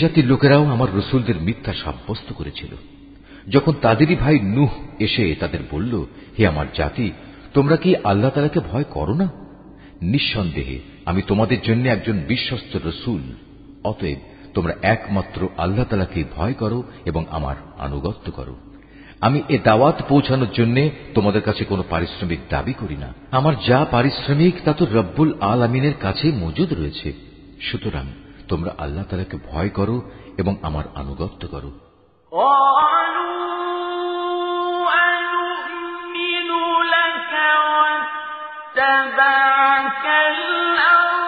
[0.00, 2.72] জাতির লোকেরাও আমার রসুলদের মিথ্যা সাব্যস্ত করেছিল।
[3.48, 6.06] যখন তাদেরই ভাই নুহ এসে তাদের বলল,
[6.38, 7.10] হে আমার জাতি,
[7.54, 9.28] তোমরা কি আল্লাহ তালাকে ভয় করো না?
[10.02, 13.20] নিঃসন্দেহে আমি তোমাদের জন্য একজন বিশ্বস্ত রসুল।
[13.84, 14.18] অতএব
[14.54, 18.56] তোমরা একমাত্র আল্লাহ তালাকে ভয় করো এবং আমার আনুগত্য করো।
[19.20, 24.54] আমি এ দাওয়াত পৌঁছানোর জন্য তোমাদের কাছে কোনো পারিশ্রমিক দাবি করি না। আমার যা পারিশ্রমিক
[24.64, 27.12] তা তো রব্বুল আল আমিনের কাছে মজুদ রয়েছে।
[27.60, 28.06] সুতরাং
[28.49, 30.01] তোমরা আল্লাহ তালাকে ভয় করো
[30.37, 31.71] এবং আমার আনুগত্য করো
[38.77, 41.18] اتبعك তারা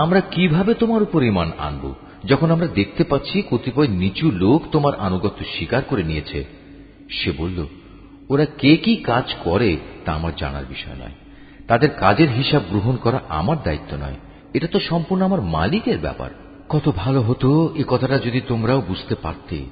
[0.00, 1.94] আমরা কীভাবে তোমার উপর ইমান আনব?
[2.24, 6.44] যখন আমরা দেখতে পাচ্ছি কতিপয় নিচু লোক তোমার আনুগত্য স্বীকার করে নিয়েছে,
[7.10, 7.66] সে বলল,
[8.28, 11.12] ওরা কে কি কাজ করে তা আমার জানার বিষয় নয়।
[11.68, 14.14] তাদের কাজের হিসাব গ্রহণ করা আমার দায়িত্ব নয়।
[14.54, 16.30] এটা তো সম্পূর্ণ আমার মালিকের ব্যাপার।
[16.68, 19.64] কত ভালো হতো এ কথাটা যদি তোমরাও বুঝতে পারতে।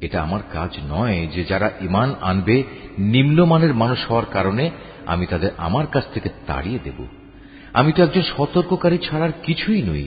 [0.00, 2.62] এটা আমার কাজ নয় যে যারা ইমান আনবে,
[2.98, 4.70] নিম্নমানের মানুষ হওয়ার কারণে
[5.06, 7.06] আমি তাদের আমার কাছ থেকে তাড়িয়ে দেব।
[7.76, 10.04] আমি তো একজন সতর্ককারী ছাড়ার কিছুই নই।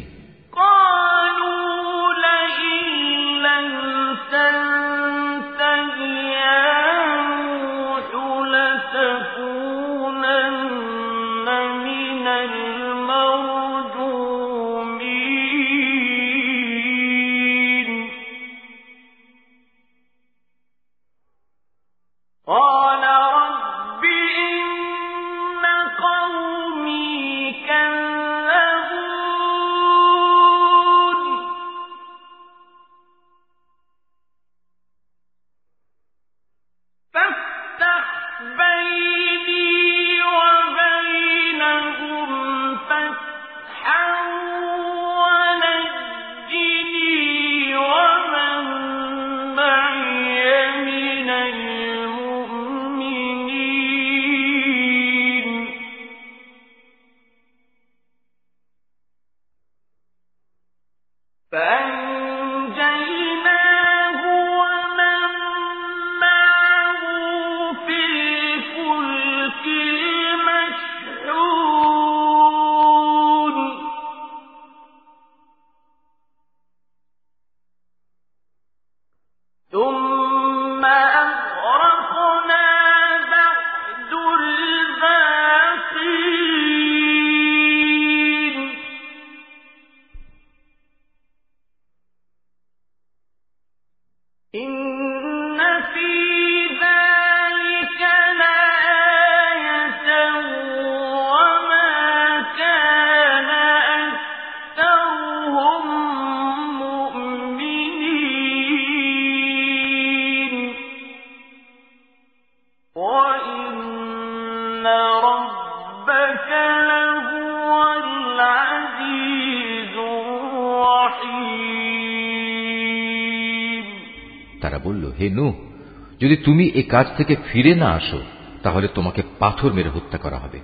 [126.22, 128.22] যদি তুমি এ কাজ থেকে ফিরে না আসো,
[128.63, 130.59] তাহলে তোমাকে পাথর মেরে হত্যা করা হবে।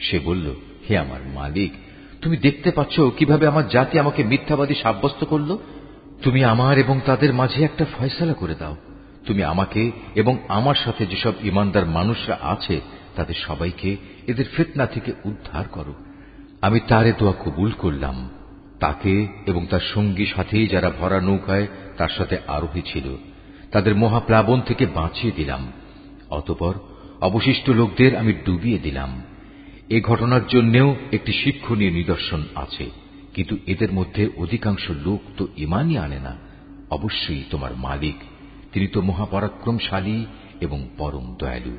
[0.00, 0.54] সে বলল,
[0.90, 1.72] হে আমার মালিক,
[2.22, 5.58] তুমি দেখতে পাচ্ছ কীভাবে আমার জাতি আমাকে মিথ্যাবাদী সাব্যস্ত করল?
[6.22, 8.76] তুমি আমার এবং তাদের মাঝে একটা ফয়সলা করে দাও।
[9.26, 12.80] তুমি আমাকে এবং আমার সাথে যেসব ইমানদার মানুষরা আছে,
[13.16, 13.96] তাদের সবাইকে
[14.26, 15.94] এদের ফিতনা থেকে উদ্ধার করো।
[16.60, 18.30] আমি তারে দোয়া কবুল করলাম।
[18.80, 23.29] তাকে এবং তার সঙ্গী সাথেই যারা ভরা নৌকায় তার সাথে আরোহী ছিল।
[23.71, 25.61] তাদের মহাপ্লাবন থেকে বাঁচিয়ে দিলাম
[26.29, 26.73] অতপর
[27.21, 29.11] অবশিষ্ট লোকদের আমি ডুবিয়ে দিলাম
[29.89, 32.85] এ ঘটনার জন্যেও একটি শিক্ষণীয় নিদর্শন আছে
[33.33, 36.33] কিন্তু এদের মধ্যে অধিকাংশ লোক তো ইমানই আনে না
[36.89, 38.17] অবশ্যই তোমার মালিক
[38.71, 40.17] তিনি তো মহাপরাক্রমশালী
[40.61, 41.75] এবং পরম দয়ালু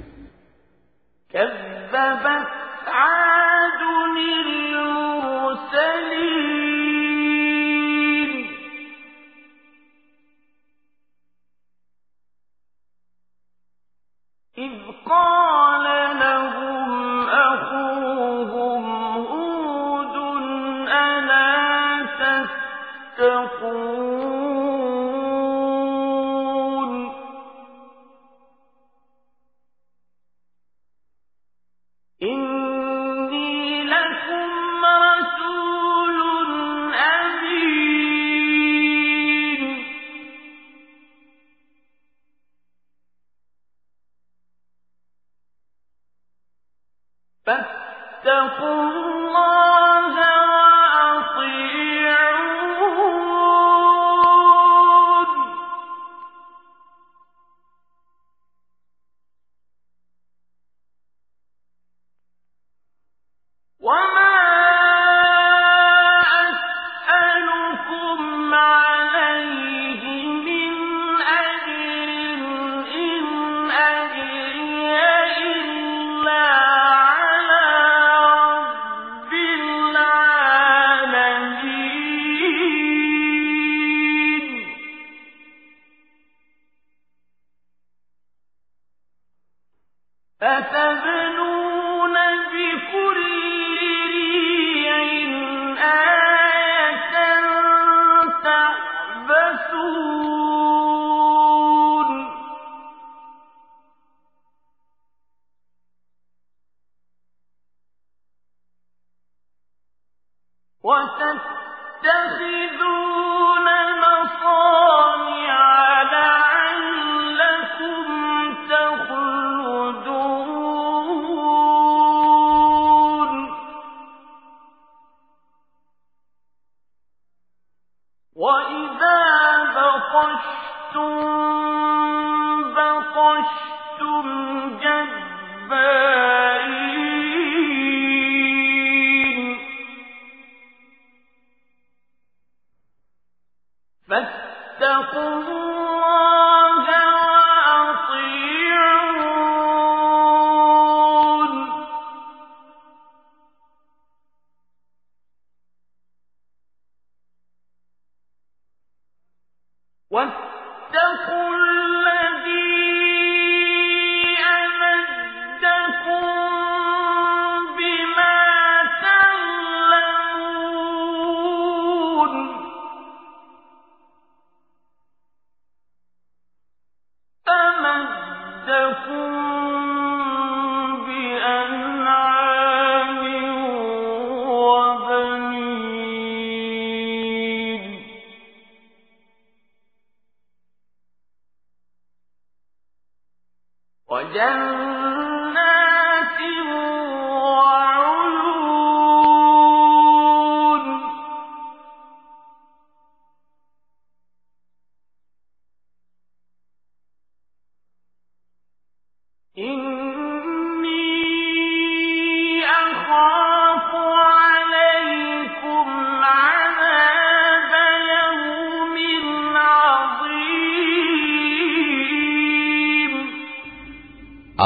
[1.34, 2.59] كذبت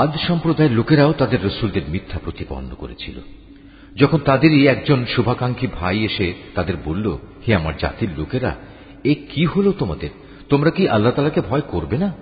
[0.06, 3.20] আদ সম্প্রদায়ের লোকেরাও তাদের রসুলদের মিথ্যা প্রতিপন্ন করেছিল।
[3.96, 8.56] যখন তাদেরই একজন শুভাকাঙ্ক্ষী ভাই এসে তাদের বলল, হে আমার জাতির লোকেরা,
[9.04, 10.10] এ কি হলো তোমাদের?
[10.50, 12.14] তোমরা কি আল্লাহ তালাকে ভয় করবে না?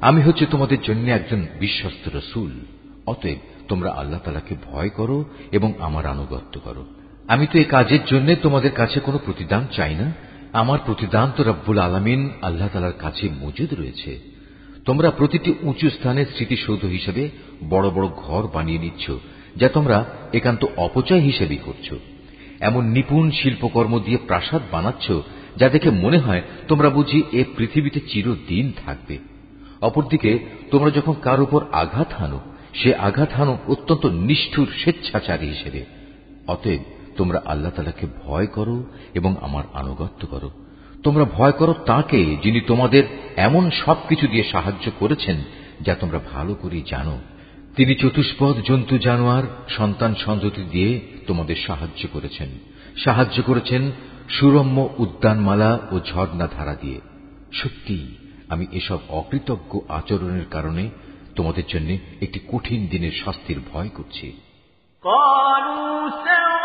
[0.00, 2.60] আমি হচ্ছে তোমাদের জন্য একজন বিশ্বস্ত রসুল।
[3.06, 6.86] অতএব তোমরা আল্লাহ তালাকে ভয় করো এবং আমার আনুগত্য করো।
[7.28, 10.12] আমি তো এই কাজের জন্য তোমাদের কাছে কোনো প্রতিদান চাই না।
[10.52, 14.29] আমার প্রতিদান তো রব্বুল আলমিন আল্লাহ তালার কাছে মজুদ রয়েছে।
[14.90, 17.30] তোমরা প্রতিটি উঁচু স্থানের স্মৃতিসৌধ হিসেবে
[17.70, 19.10] বড় বড় ঘর বানিয়ে নিচ্ছ,
[19.56, 21.94] যা তোমরা একান্ত অপচয় হিসেবেই করছ।
[22.60, 25.12] এমন নিপুণ শিল্পকর্ম দিয়ে প্রাসাদ বানাচ্ছ,
[25.56, 29.18] যা দেখে মনে হয় তোমরা বুঝি এ পৃথিবীতে চিরদিন থাকবে।
[29.80, 30.38] অপরদিকে,
[30.70, 32.40] তোমরা যখন কার উপর আঘাত হানো,
[32.74, 35.84] সে আঘাত হানো অত্যন্ত নিষ্ঠুর স্বেচ্ছাচারী হিসেবে।
[36.46, 36.82] অতএব
[37.16, 38.84] তোমরা আল্লাহ তালাকে ভয় করো
[39.14, 40.50] এবং আমার আনুগত্য করো।
[41.02, 43.04] তোমরা ভয় করো তাকে যিনি তোমাদের
[43.36, 45.36] এমন সবকিছু দিয়ে সাহায্য করেছেন,
[45.80, 47.18] যা তোমরা ভালো করেই জানো।
[47.76, 52.48] তিনি চতুষ্পদ জন্তু জানোয়ার, সন্তান সন্ততি দিয়ে তোমাদের সাহায্য করেছেন।
[52.96, 53.90] সাহায্য করেছেন
[54.28, 57.00] সুরম্য উদ্যানমালা ও ঝর্ণা ধারা দিয়ে।
[57.52, 58.14] সত্যি,
[58.48, 60.90] আমি এসব অকৃতজ্ঞ আচরণের কারণে
[61.36, 64.32] তোমাদের জন্য একটি কঠিন দিনের শাস্তির ভয় করছি।
[65.04, 66.59] নবী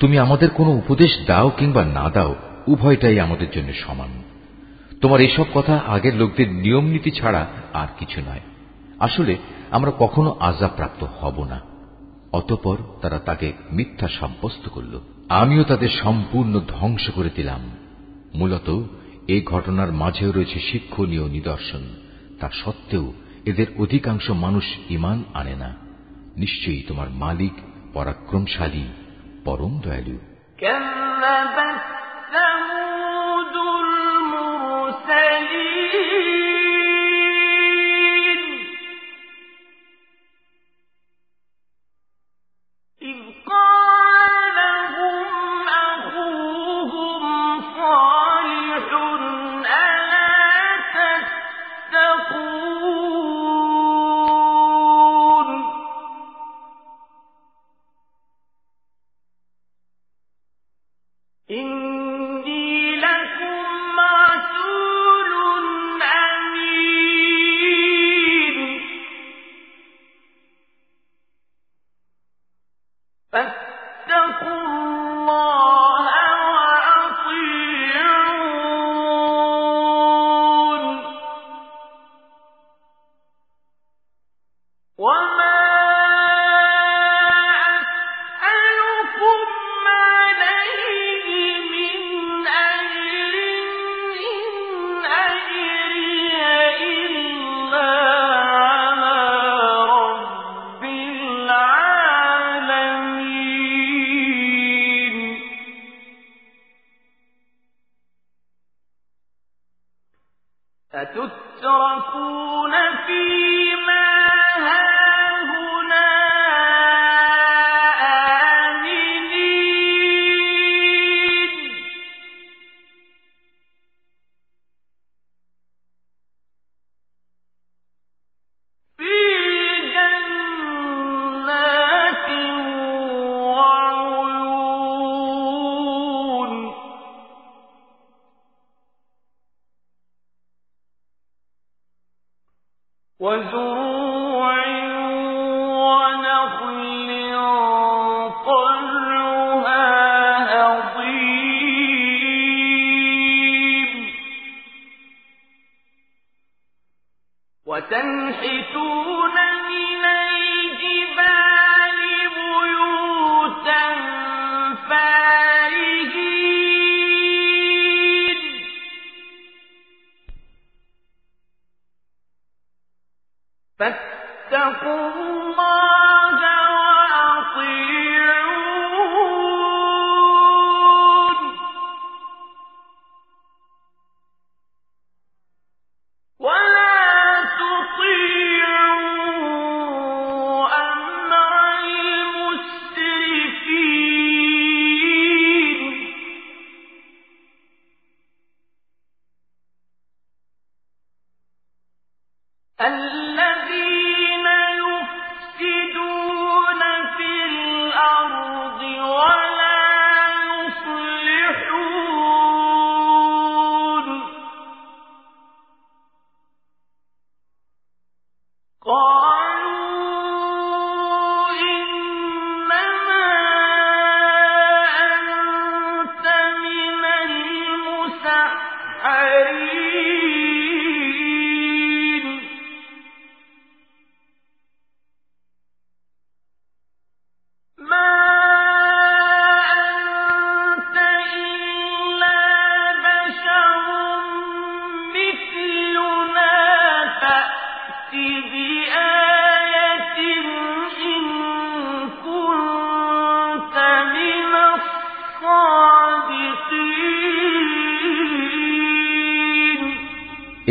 [0.00, 2.34] তুমি আমাদের কোনো উপদেশ দাও কিংবা না দাও,
[2.66, 4.22] উভয়টাই আমাদের জন্য সমান।
[5.00, 8.40] তোমার এসব কথা আগের লোকদের নিয়ম নীতি ছাড়া আর কিছু নয়।
[9.00, 9.36] আসলে
[9.70, 11.60] আমরা কখনো আজা প্রাপ্ত হব না।
[12.32, 17.60] অতপর তারা তাকে মিথ্যা সাব্যস্ত করল। আমিও তাদের সম্পূর্ণ ধ্বংস করে দিলাম।
[18.34, 18.82] মূলত
[19.28, 21.82] এই ঘটনার মাঝেও রয়েছে শিক্ষণীয় নিদর্শন।
[22.40, 23.12] তা সত্ত্বেও
[23.44, 25.74] এদের অধিকাংশ মানুষ ইমান আনে না।
[26.36, 27.52] নিশ্চয়ই তোমার মালিক
[27.94, 28.82] পরাক্রমশালী
[29.45, 30.17] পরম দয়ালু
[31.55, 32.81] فاتقوا
[33.41, 34.29] الله
[34.83, 36.42] وأطيعون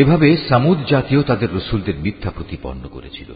[0.03, 3.29] এভাবে সামুদ জাতীয় তাদের রসুলদের মিথ্যা প্রতিপন্ন করেছিল।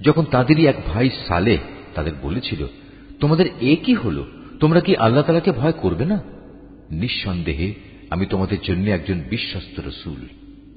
[0.00, 1.60] যখন তাদেরই এক ভাই সালেহ
[1.94, 2.60] তাদের বলেছিল,
[3.20, 4.18] তোমাদের এ কি হল?
[4.60, 6.18] তোমরা কি আল্লাহ তালাকে ভয় করবে না?
[6.90, 7.68] নিঃসন্দেহে,
[8.10, 10.20] আমি তোমাদের জন্য একজন বিশ্বস্ত রসুল।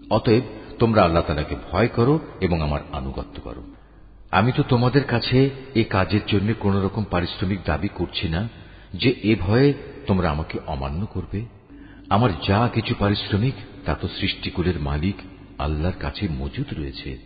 [0.09, 0.45] অতএব
[0.79, 3.61] তোমরা আল্লাহ তালাকে ভয় করো এবং আমার আনুগত্য করো।
[4.31, 5.37] আমি তো তোমাদের কাছে
[5.75, 8.41] এ কাজের জন্য কোন রকম পারিশ্রমিক দাবি করছি না,
[8.93, 9.69] যে এ ভয়ে
[10.07, 11.39] তোমরা আমাকে অমান্য করবে।
[12.09, 13.57] আমার যা কিছু পারিশ্রমিক
[13.89, 15.15] তা তো সৃষ্টিকুলের মালিক
[15.57, 17.17] আল্লাহর কাছে মজুদ রয়েছে।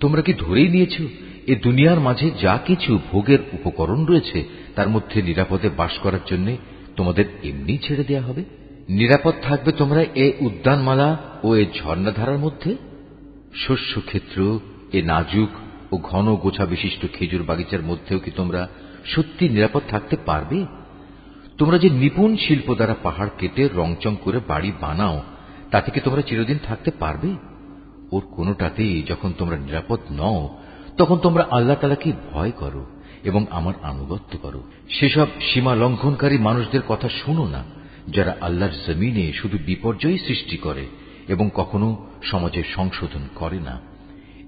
[0.00, 1.00] তোমরা কি ধরেই নিয়েছ?
[1.46, 4.44] এ দুনিয়ার মাঝে যা কিছু ভোগের উপকরণ রয়েছে,
[4.74, 6.56] তার মধ্যে নিরাপদে বাস করার জন্য
[6.96, 8.44] তোমাদের এমনি ছেড়ে দেয়া হবে?
[8.88, 12.76] নিরাপদ থাকবে তোমরা এ উদ্যানমালা ও এ ঝর্ণাধারার মধ্যে?
[13.54, 14.58] শস্যক্ষেত্র,
[14.92, 15.48] এ নাজুক
[15.92, 18.68] ও ঘন গোছা বিশিষ্ট খেজুর বাগিচার মধ্যেও কি তোমরা
[19.04, 20.66] সত্যি নিরাপদ থাকতে পারবে?
[21.58, 25.22] তোমরা যে নিপুণ শিল্প দ্বারা পাহাড় কেটে রংচং করে বাড়ি বানাও
[25.76, 27.34] তা থেকে তোমরা চিরদিন থাকতে পারবে?
[28.12, 30.56] ওর কোনোটাতেই যখন তোমরা নিরাপদ নও,
[30.98, 32.86] তখন তোমরা আল্লাহ তালাকে ভয় করো
[33.24, 37.64] এবং আমার আনুগত্য করো। সেসব সীমা লঙ্ঘনকারী মানুষদের কথা শুনো না,
[38.08, 40.86] যারা আল্লাহর জমিনে শুধু বিপর্যয় সৃষ্টি করে
[41.28, 43.80] এবং কখনো সমাজের সংশোধন করে না।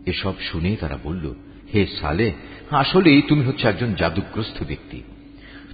[0.07, 1.35] এসব শুনে তারা বলল,
[1.75, 2.33] হে সালে
[2.71, 5.03] আসলেই তুমি হচ্ছে একজন জাদুগ্রস্ত ব্যক্তি।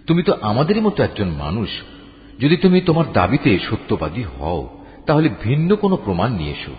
[0.06, 1.68] তুমি তো আমাদেরই মতো একজন মানুষ।
[2.40, 6.74] যদি তুমি তোমার দাবিতে সত্যবাদী হও তাহলে ভিন্ন কোনো প্রমাণ নিয়ে এসো।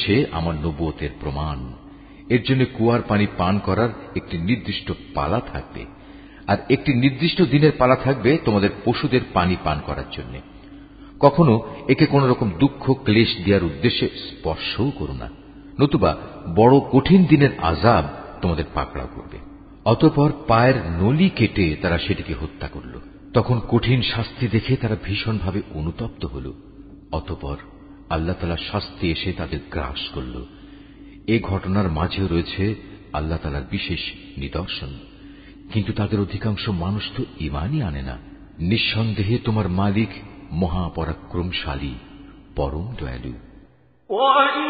[0.00, 1.72] হচ্ছে আমার নবুয়তের প্রমাণ।
[2.28, 5.84] এর জন্য কুয়ার পানি পান করার একটি নির্দিষ্ট পালা থাকবে।
[6.46, 10.40] আর একটি নির্দিষ্ট দিনের পালা থাকবে তোমাদের পশুদের পানি পান করার জন্য।
[11.20, 15.30] কখনো একে কোন রকম দুঃখ, ক্লেশ দেওয়ার উদ্দেশ্যে স্পর্শও করো না।
[15.80, 16.16] নতুবা
[16.54, 18.04] বড় কঠিন দিনের আজাব
[18.42, 19.38] তোমাদের পাকড়াও করবে।
[19.84, 23.00] অতঃপর পায়ের নলি কেটে তারা সেটিকে হত্যা করল।
[23.34, 26.52] তখন কঠিন শাস্তি দেখে তারা ভীষণভাবে অনুতপ্ত হল।
[27.12, 27.56] অতঃপর
[28.09, 30.45] আল্লাহ তালার শাস্তি এসে তাদের গ্রাস করল
[31.27, 32.75] এ ঘটনার মাঝেও রয়েছে
[33.13, 34.89] আল্লাহ তালার বিশেষ নিদর্শন
[35.71, 38.17] কিন্তু তাদের অধিকাংশ মানুষ তো ইমানই আনে না
[38.59, 40.09] নিঃসন্দেহে তোমার মালিক
[40.61, 41.93] মহাপরাক্রমশালী
[42.55, 43.33] পরম দয়ালু
[44.09, 44.69] وإن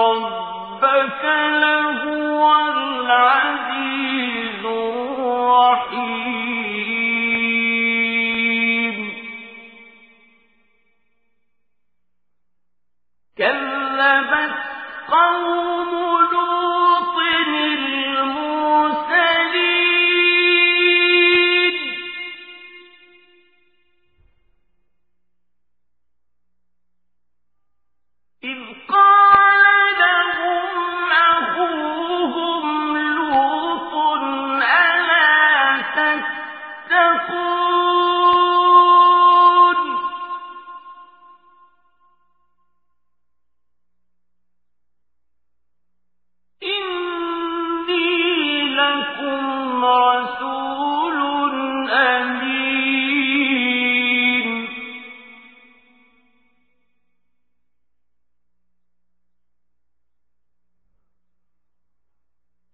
[0.00, 1.24] ربك
[1.62, 4.31] لهو العزيز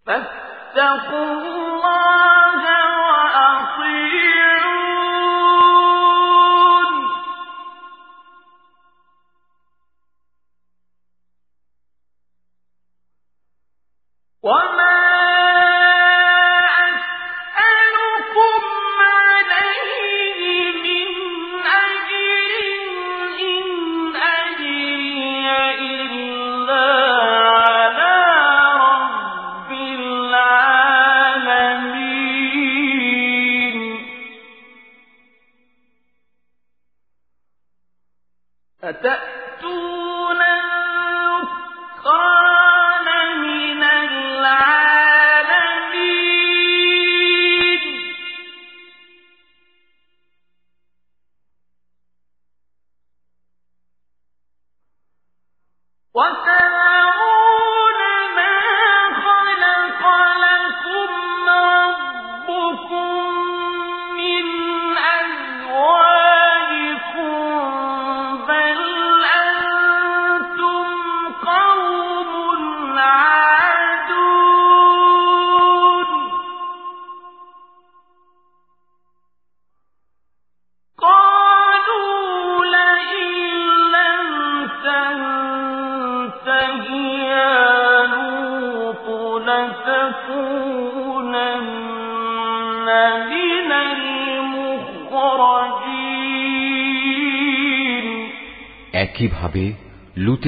[0.09, 2.63] فاتقوا الله
[3.05, 4.28] وأطيعون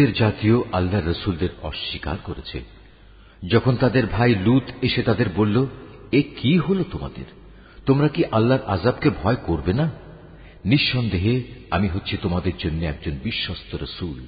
[0.01, 2.63] লুতের জাতীয় আল্লাহ রসুলদের অস্বীকার করেছে।
[3.49, 5.65] যখন তাদের ভাই লুত এসে তাদের বলল,
[6.11, 7.23] এ কি হলো তোমাদের?
[7.85, 9.91] তোমরা কি আল্লাহর আজাবকে ভয় করবে না?
[10.65, 14.25] নিঃসন্দেহে আমি হচ্ছি তোমাদের জন্য একজন বিশ্বস্ত রসুল।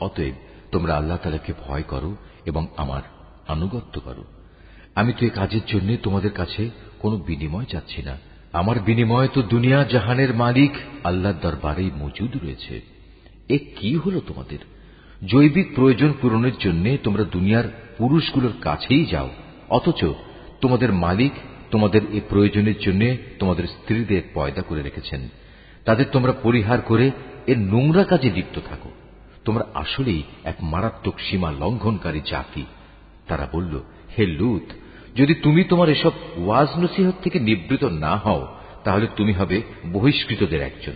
[0.00, 0.34] অতএব
[0.72, 3.02] তোমরা আল্লাহ তালাকে ভয় করো এবং আমার
[3.48, 4.24] আনুগত্য করো।
[4.94, 8.18] আমি তো এ কাজের জন্য তোমাদের কাছে কোনো বিনিময় চাচ্ছি না।
[8.52, 10.70] আমার বিনিময় তো দুনিয়া জাহানের মালিক
[11.04, 12.80] আল্লাহর দরবারেই মজুদ রয়েছে।
[13.48, 14.58] এ কি হলো তোমাদের?
[15.26, 17.64] জৈবিক প্রয়োজন পূরণের জন্য তোমরা দুনিয়ার
[17.98, 19.28] পুরুষগুলোর কাছেই যাও,
[19.68, 20.04] অথচ
[20.60, 21.32] তোমাদের মালিক
[21.70, 25.28] তোমাদের এই প্রয়োজনের জন্য তোমাদের স্ত্রীদের পয়দা করে রেখেছেন।
[25.84, 27.10] তাদের তোমরা পরিহার করে
[27.46, 28.90] এর নোংরা কাজে লিপ্ত থাকো।
[29.44, 32.64] তোমরা আসলেই এক মারাত্মক সীমা লঙ্ঘনকারী জাতি।
[33.28, 33.80] তারা বলল,
[34.18, 34.72] হে লুত,
[35.16, 38.46] যদি তুমি তোমার এসব ওয়াজ নসিহত থেকে নিবৃত না হও,
[38.84, 40.92] তাহলে তুমি হবে বহিষ্কৃতদের একজন।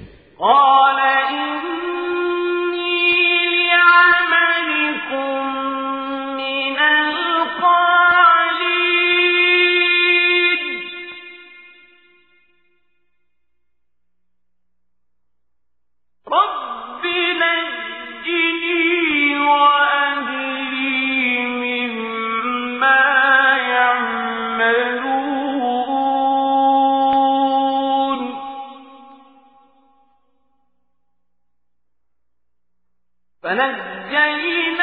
[33.58, 34.77] ونجينا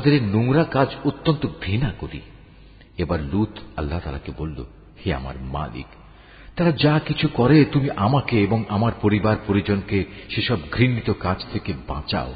[0.00, 2.20] আমি তোমাদের এই নোংরা কাজ অত্যন্ত ঘৃণা করি।
[2.98, 4.64] এবার লুত আল্লাহ তালাকে বলল,
[5.06, 5.86] হে আমার মালিক,
[6.56, 12.34] তারা যা কিছু করে তুমি আমাকে এবং আমার পরিবার, পরিজনকে সেসব ঘৃণিত কাজ থেকে বাঁচাও।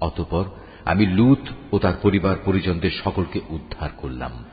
[0.00, 0.44] অতপর
[0.84, 1.38] আমি লুত
[1.72, 4.44] ও তার পরিবার, পরিজনদের সকলকে উদ্ধার করলাম।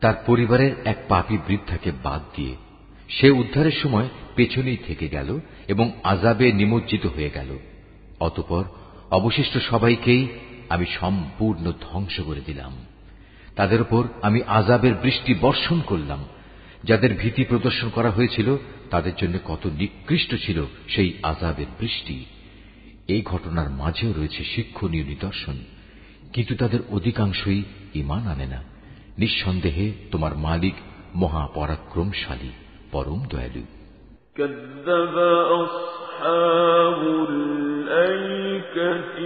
[0.00, 2.56] তার পরিবারের এক পাপি বৃদ্ধাকে বাদ দিয়ে
[3.08, 7.58] সে উদ্ধারের সময় পেছনেই থেকে গেল এবং আজাবে নিমজ্জিত হয়ে গেল।
[8.20, 8.64] অতপর
[9.10, 10.28] অবশিষ্ট সবাইকেই
[10.69, 12.73] আমি সম্পূর্ণ ধ্বংস করে দিলাম
[13.55, 16.21] তাদের উপর আমি আজাবের বৃষ্টি বর্ষণ করলাম
[16.83, 18.47] যাদের ভীতি প্রদর্শন করা হয়েছিল
[18.89, 22.17] তাদের জন্য কত নিকৃষ্ট ছিল সেই আজাবের বৃষ্টি
[23.07, 25.57] এই ঘটনার মাঝেও রয়েছে শিক্ষণীয় নিদর্শন
[26.33, 27.61] কিন্তু তাদের অধিকাংশই
[27.95, 28.59] ইমান আনে না
[29.17, 30.75] নিঃসন্দেহে তোমার মালিক
[31.15, 32.51] মহাপরাক্রমশালী
[32.91, 33.63] পরম দয়ালু
[34.35, 35.15] كذب
[35.55, 39.17] أصحاب الأيكة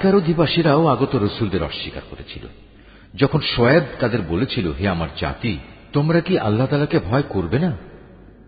[0.00, 2.46] আইকার অধিবাসীরাও আগত রসুলদের অস্বীকার করেছিল।
[3.14, 5.58] যখন শোয়েব তাদের বলেছিল, হে আমার জাতি,
[5.92, 7.76] তোমরা কি আল্লাহ তালাকে ভয় করবে না?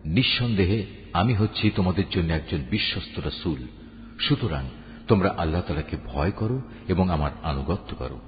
[0.05, 3.66] নিঃসন্দেহে, আমি হচ্ছি তোমাদের জন্য একজন বিশ্বস্ত রসুল।
[4.20, 4.65] সুতরাং
[5.09, 8.20] তোমরা আল্লাহ তালাকে ভয় করো এবং আমার আনুগত্য করো।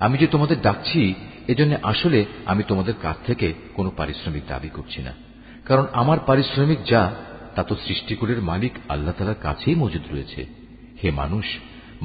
[0.00, 1.14] আমি যে তোমাদের ডাকছি,
[1.48, 5.12] এজন্য আসলে আমি তোমাদের কাছ থেকে কোনো পারিশ্রমিক দাবি করছি না।
[5.64, 7.14] কারণ আমার পারিশ্রমিক যা,
[7.54, 10.46] তা তো সৃষ্টিকুলের মালিক আল্লাহ তালার কাছেই মজুদ রয়েছে।
[11.02, 11.44] হে মানুষ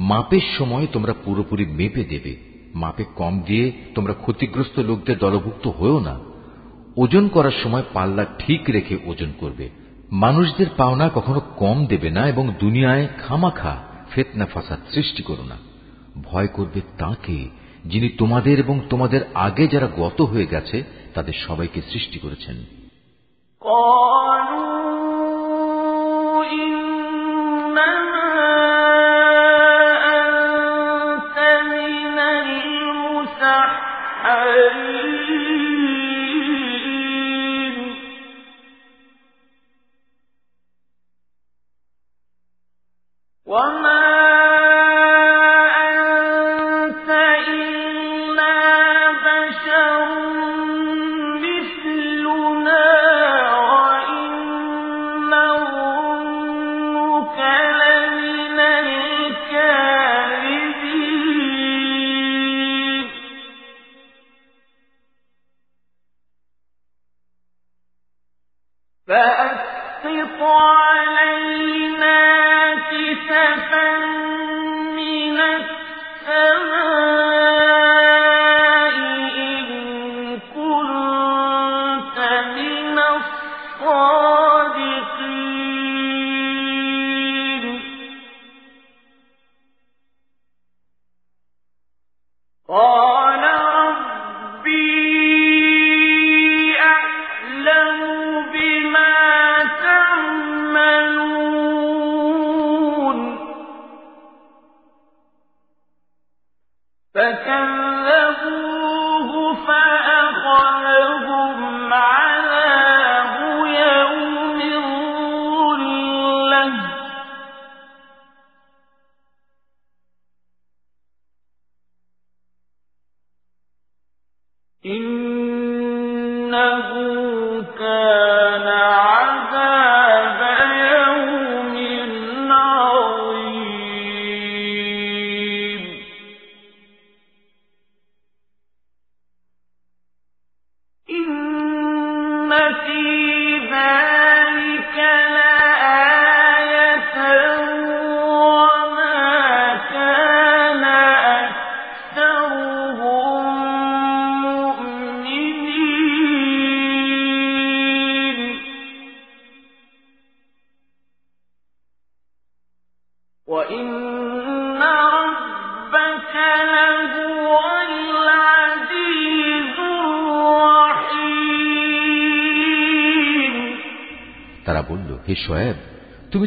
[0.01, 2.35] মাপের সময় তোমরা পুরোপুরি মেপে দেবে
[2.73, 6.17] মাপে কম দিয়ে তোমরা ক্ষতিগ্রস্ত লোকদের দলভুক্ত হয়েও না
[6.97, 9.69] ওজন করার সময় পাল্লা ঠিক রেখে ওজন করবে
[10.11, 13.77] মানুষদের পাওনা কখনো কম দেবে না এবং দুনিয়ায় খামাখা
[14.09, 15.57] ফেতনা ফাসাদ সৃষ্টি করো না
[16.23, 17.47] ভয় করবে তাকে
[17.85, 20.83] যিনি তোমাদের এবং তোমাদের আগে যারা গত হয়ে গেছে
[21.13, 22.65] তাদের সবাইকে সৃষ্টি করেছেন
[23.61, 24.59] قالوا
[26.61, 28.22] إنما
[43.54, 43.83] one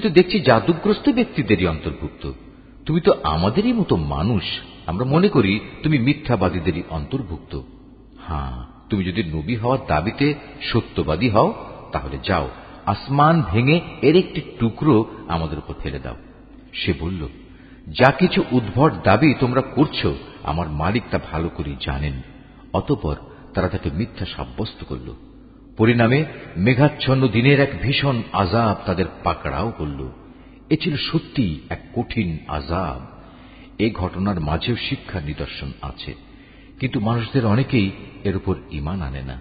[0.08, 2.32] তো দেখছি জাদুগ্রস্ত ব্যক্তিদেরই অন্তর্ভুক্ত।
[2.86, 4.44] তুমি তো আমাদেরই মতো মানুষ।
[4.88, 7.62] আমরা মনে করি তুমি মিথ্যাবাদীদেরই অন্তর্ভুক্ত।
[8.28, 11.54] হ্যাঁ তুমি যদি নবী হওয়ার দাবিতে সত্যবাদী হও,
[11.92, 12.50] তাহলে যাও,
[12.86, 16.16] আসমান ভেঙে এর একটি টুকরো আমাদের উপর ফেলে দাও।
[16.74, 17.28] সে বলল,
[17.88, 20.08] যা কিছু উদ্ভট দাবি তোমরা করছ,
[20.44, 22.22] আমার মালিক তা ভালো করে জানেন।
[22.74, 23.16] অতপর
[23.54, 25.27] তারা তাকে মিথ্যা সাব্যস্ত করল।
[25.78, 26.24] পরিণামে
[26.57, 30.09] মেঘাচ্ছন্ন দিনের এক ভীষণ আজাব তাদের পাকড়াও করল
[30.70, 33.01] এ ছিল সত্যি এক কঠিন আজাব
[33.78, 36.15] এ ঘটনার মাঝেও শিক্ষার নিদর্শন আছে
[36.81, 37.90] কিন্তু মানুষদের অনেকেই
[38.24, 39.40] এর উপর ইমান আনে না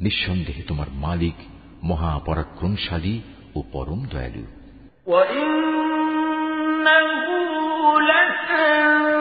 [0.00, 1.34] নিঃসন্দেহে তোমার মালিক
[1.82, 3.20] মহাপরাক্রমশালী
[3.54, 4.44] ও পরম দয়ালু
[5.06, 7.14] وإنه
[8.08, 9.17] لتنزيل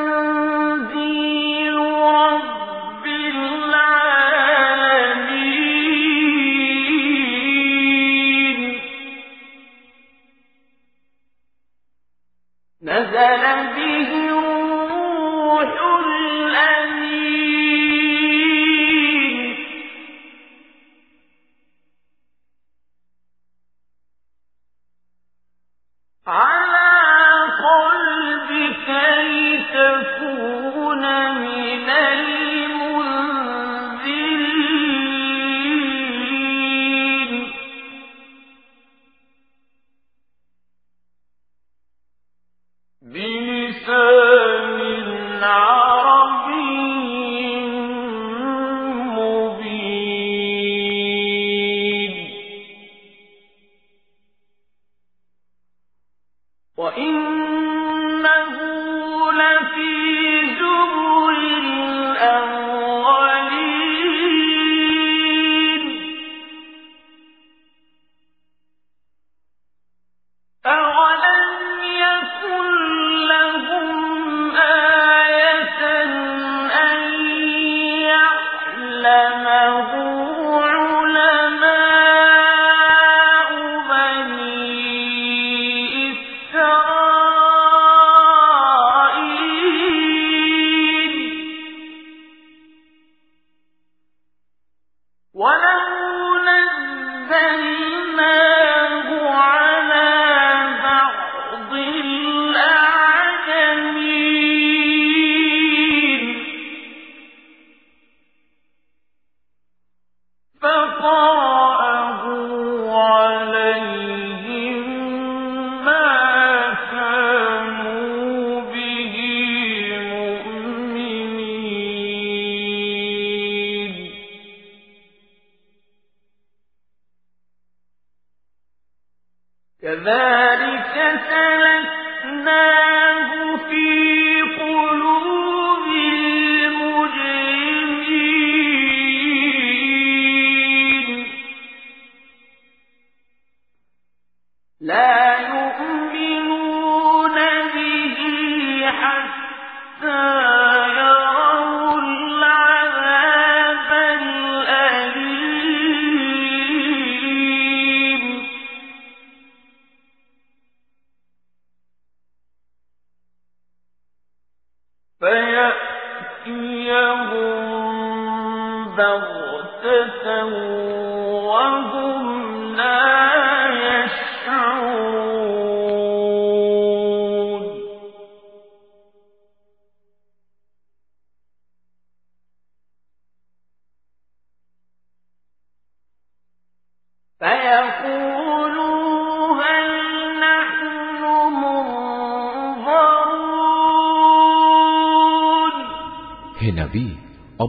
[144.89, 145.18] لا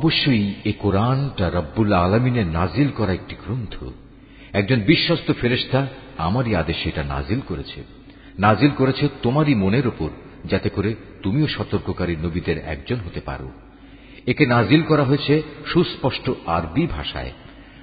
[0.10, 3.84] অবশ্যই এ কোরআনটা রব্বুল আলমিনের নাজিল করা একটি গ্রন্থ।
[4.54, 5.88] একজন বিশ্বস্ত ফেরেস্তা
[6.18, 7.84] আমারই আদেশে এটা নাজিল করেছে।
[8.40, 10.10] নাজিল করেছে তোমারই মনের ওপর
[10.46, 13.52] যাতে করে তুমিও সতর্ককারী নবীদের একজন হতে পারো।
[14.28, 17.32] একে নাজিল করা হয়েছে সুস্পষ্ট আরবি ভাষায়।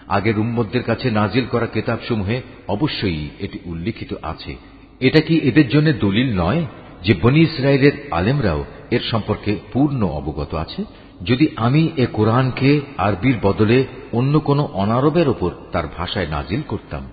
[0.08, 4.56] আগের উম্মদের কাছে নাজিল করা কেতাবসমূহে অবশ্যই এটি উল্লিখিত আছে।
[5.00, 6.66] এটা কি এদের জন্য দলিল নয়
[7.02, 10.84] যে বনি ইসরায়েলের আলেমরাও এর সম্পর্কে পূর্ণ অবগত আছে?
[11.24, 17.10] যদি আমি এ কোরআনকে আরবির বদলে অন্য কোনো অনারবের ওপর তার ভাষায় নাজিল করতাম,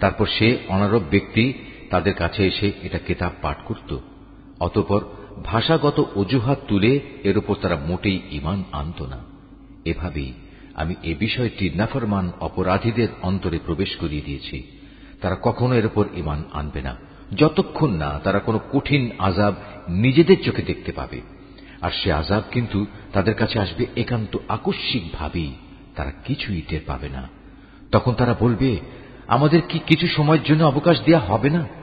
[0.00, 1.52] তারপর সে অনারব ব্যক্তি
[1.90, 3.96] তাদের কাছে এসে এটা কেতাব পাঠ করত।
[4.60, 5.00] অতপর
[5.44, 9.18] ভাষাগত অজুহাত তুলে এর উপর তারা মোটেই ইমান আনত না।
[9.84, 10.32] এভাবেই
[10.74, 14.62] আমি এ বিষয়টি নাফরমান অপরাধীদের অন্তরে প্রবেশ করিয়ে দিয়েছি।
[15.20, 16.96] তারা কখনো এর উপর ইমান আনবে না।
[17.36, 19.54] যতক্ষণ না তারা কোনো কঠিন আজাব
[19.88, 21.20] নিজেদের চোখে দেখতে পাবে।
[21.82, 25.54] আর সে আজাব কিন্তু তাদের কাছে আসবে একান্ত আকস্মিকভাবেই।
[25.96, 27.28] তারা কিছুই টের পাবে না।
[27.92, 28.76] তখন তারা বলবে,
[29.26, 31.81] আমাদের কি কিছু সময়ের জন্য অবকাশ দেয়া হবে না?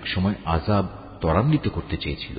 [0.00, 0.84] একসময় আজাব
[1.20, 2.38] ত্বরান্বিত করতে চেয়েছিল।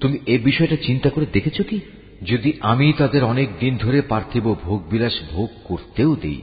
[0.00, 1.78] তুমি এ বিষয়টা চিন্তা করে দেখেছ কি?
[2.22, 6.40] যদি আমি তাদের অনেক দিন ধরে পার্থিব ভোগবিলাস ভোগ করতেও দেই,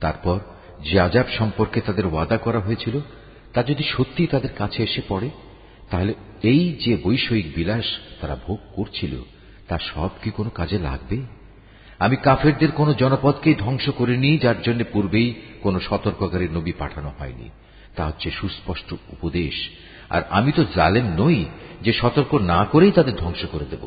[0.00, 0.38] তারপর
[0.84, 3.00] যে আজাব সম্পর্কে তাদের ওয়াদা করা হয়েছিল,
[3.54, 5.28] তা যদি সত্যি তাদের কাছে এসে পড়ে,
[5.90, 7.84] তাহলে এই যে বৈষয়িক বিলাস
[8.20, 9.14] তারা ভোগ করছিল,
[9.68, 11.16] তা সব কি কোনো কাজে লাগবে?
[11.98, 15.28] আমি কাফেরদের কোনো জনপদকেই ধ্বংস করিনি, যার জন্য পূর্বেই
[15.62, 17.48] কোনো সতর্ককারী নবী পাঠানো হয়নি।
[17.95, 19.55] তা হচ্ছে সুস্পষ্ট উপদেশ
[20.09, 21.39] আর আমি তো জালেম নই
[21.81, 23.83] যে সতর্ক না করেই তাদের ধ্বংস করে দেব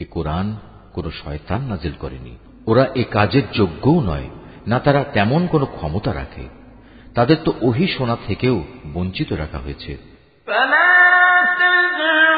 [0.00, 0.46] এ কোরআন
[0.92, 2.32] কোন শয়তান নাজিল করেনি
[2.66, 4.28] ওরা এ কাজের যোগ্যও নয়
[4.66, 6.44] না তারা তেমন কোনো ক্ষমতা রাখে
[7.14, 8.56] তাদের তো ওহি শোনা থেকেও
[8.92, 9.92] বঞ্চিত রাখা হয়েছে
[10.48, 10.90] فلا
[11.58, 12.34] تدع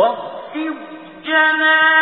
[0.00, 0.76] واخفض
[1.24, 1.99] جناحك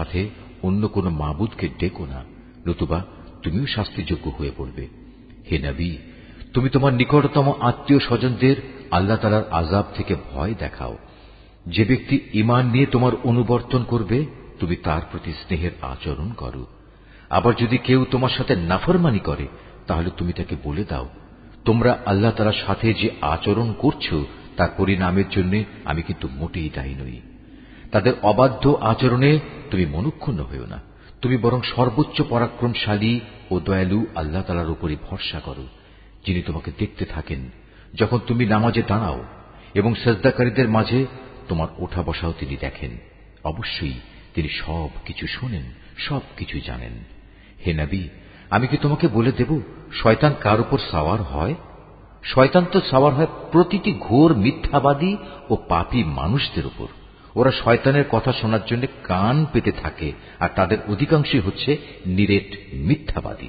[0.00, 0.28] সাথে
[0.62, 2.24] অন্য কোন মাবুদকে ডেকো না।
[2.66, 3.04] নতুবা
[3.42, 4.88] তুমিও শাস্তিযোগ্য হয়ে পড়বে।
[5.50, 5.96] হে নবী,
[6.54, 8.56] তুমি তোমার নিকটতম আত্মীয় স্বজনদের
[8.90, 10.98] আল্লাহ তালার আজাব থেকে ভয় দেখাও।
[11.66, 14.26] যে ব্যক্তি ইমান নিয়ে তোমার অনুবর্তন করবে,
[14.60, 16.66] তুমি তার প্রতি স্নেহের আচরণ করো।
[17.30, 19.48] আবার যদি কেউ তোমার সাথে নাফরমানি করে,
[19.86, 21.08] তাহলে তুমি তাকে বলে দাও,
[21.64, 24.14] তোমরা আল্লাহ তালার সাথে যে আচরণ করছ,
[24.56, 27.20] তার পরিণামের জন্য আমি কিন্তু মোটেই দায়ী নই।
[27.92, 29.38] তাদের অবাধ্য আচরণে
[29.70, 30.80] তুমি মনুক্ষুণ্ণ হইও না।
[31.22, 35.66] তুমি বরং সর্বোচ্চ পরাক্রমশালী ও দয়ালু আল্লাহ তালার উপরই ভরসা করো,
[36.26, 37.50] যিনি তোমাকে দেখতে থাকেন।
[37.94, 39.24] যখন তুমি নামাজে দাঁড়াও
[39.74, 41.06] এবং সেজদাকারীদের মাঝে
[41.48, 42.90] তোমার ওঠা বসাও তিনি দেখেন,
[43.44, 43.94] অবশ্যই
[44.34, 45.62] তিনি সব কিছু শোনেন,
[45.98, 47.04] সব কিছু জানেন।
[47.66, 48.08] হে নবী,
[48.50, 49.60] আমি কি তোমাকে বলে দেব,
[49.92, 51.54] শয়তান কার উপর সাওয়ার হয়?
[52.22, 55.16] শয়তান তো সাওয়ার হয় প্রতিটি ঘোর মিথ্যাবাদী
[55.50, 56.86] ও পাপী মানুষদের উপর।
[57.34, 61.76] ওরা শয়তানের কথা শোনার জন্য কান পেতে থাকে, আর তাদের অধিকাংশই হচ্ছে
[62.06, 63.48] নিরেট মিথ্যাবাদী।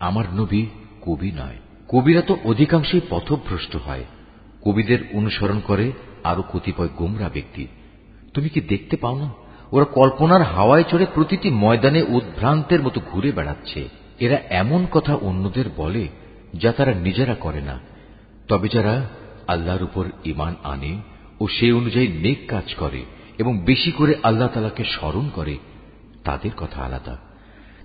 [0.00, 0.66] আমার নবী
[1.02, 1.56] কবি নয়।
[1.88, 4.04] কবিরা তো অধিকাংশই পথভ্রষ্ট হয়।
[4.62, 5.92] কবিদের অনুসরণ করে
[6.24, 7.66] আরও কতিপয় গোমরা ব্যক্তি।
[8.34, 9.32] তুমি কি দেখতে পাও না?
[9.72, 13.88] ওরা কল্পনার হাওয়ায় চড়ে প্রতিটি ময়দানে উদ্ভ্রান্তের মতো ঘুরে বেড়াচ্ছে।
[14.20, 16.08] এরা এমন কথা অন্যদের বলে
[16.54, 17.78] যা তারা নিজেরা করে না।
[18.48, 19.08] তবে যারা
[19.48, 21.00] আল্লাহর উপর ইমান আনে
[21.40, 23.04] ও সে অনুযায়ী নেক কাজ করে
[23.38, 25.58] এবং বেশি করে আল্লাহ তালাকে স্মরণ করে,
[26.24, 27.16] তাদের কথা আলাদা।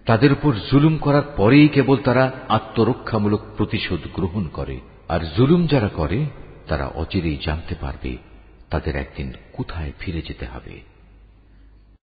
[0.06, 4.80] তাদের উপর জুলুম করার পরেই কেবল তারা আত্মরক্ষামূলক প্রতিশোধ গ্রহণ করে,
[5.10, 6.26] আর জুলুম যারা করে,
[6.68, 8.18] তারা অচিরেই জানতে পারবে
[8.70, 10.95] তাদের একদিন কোথায় ফিরে যেতে হবে।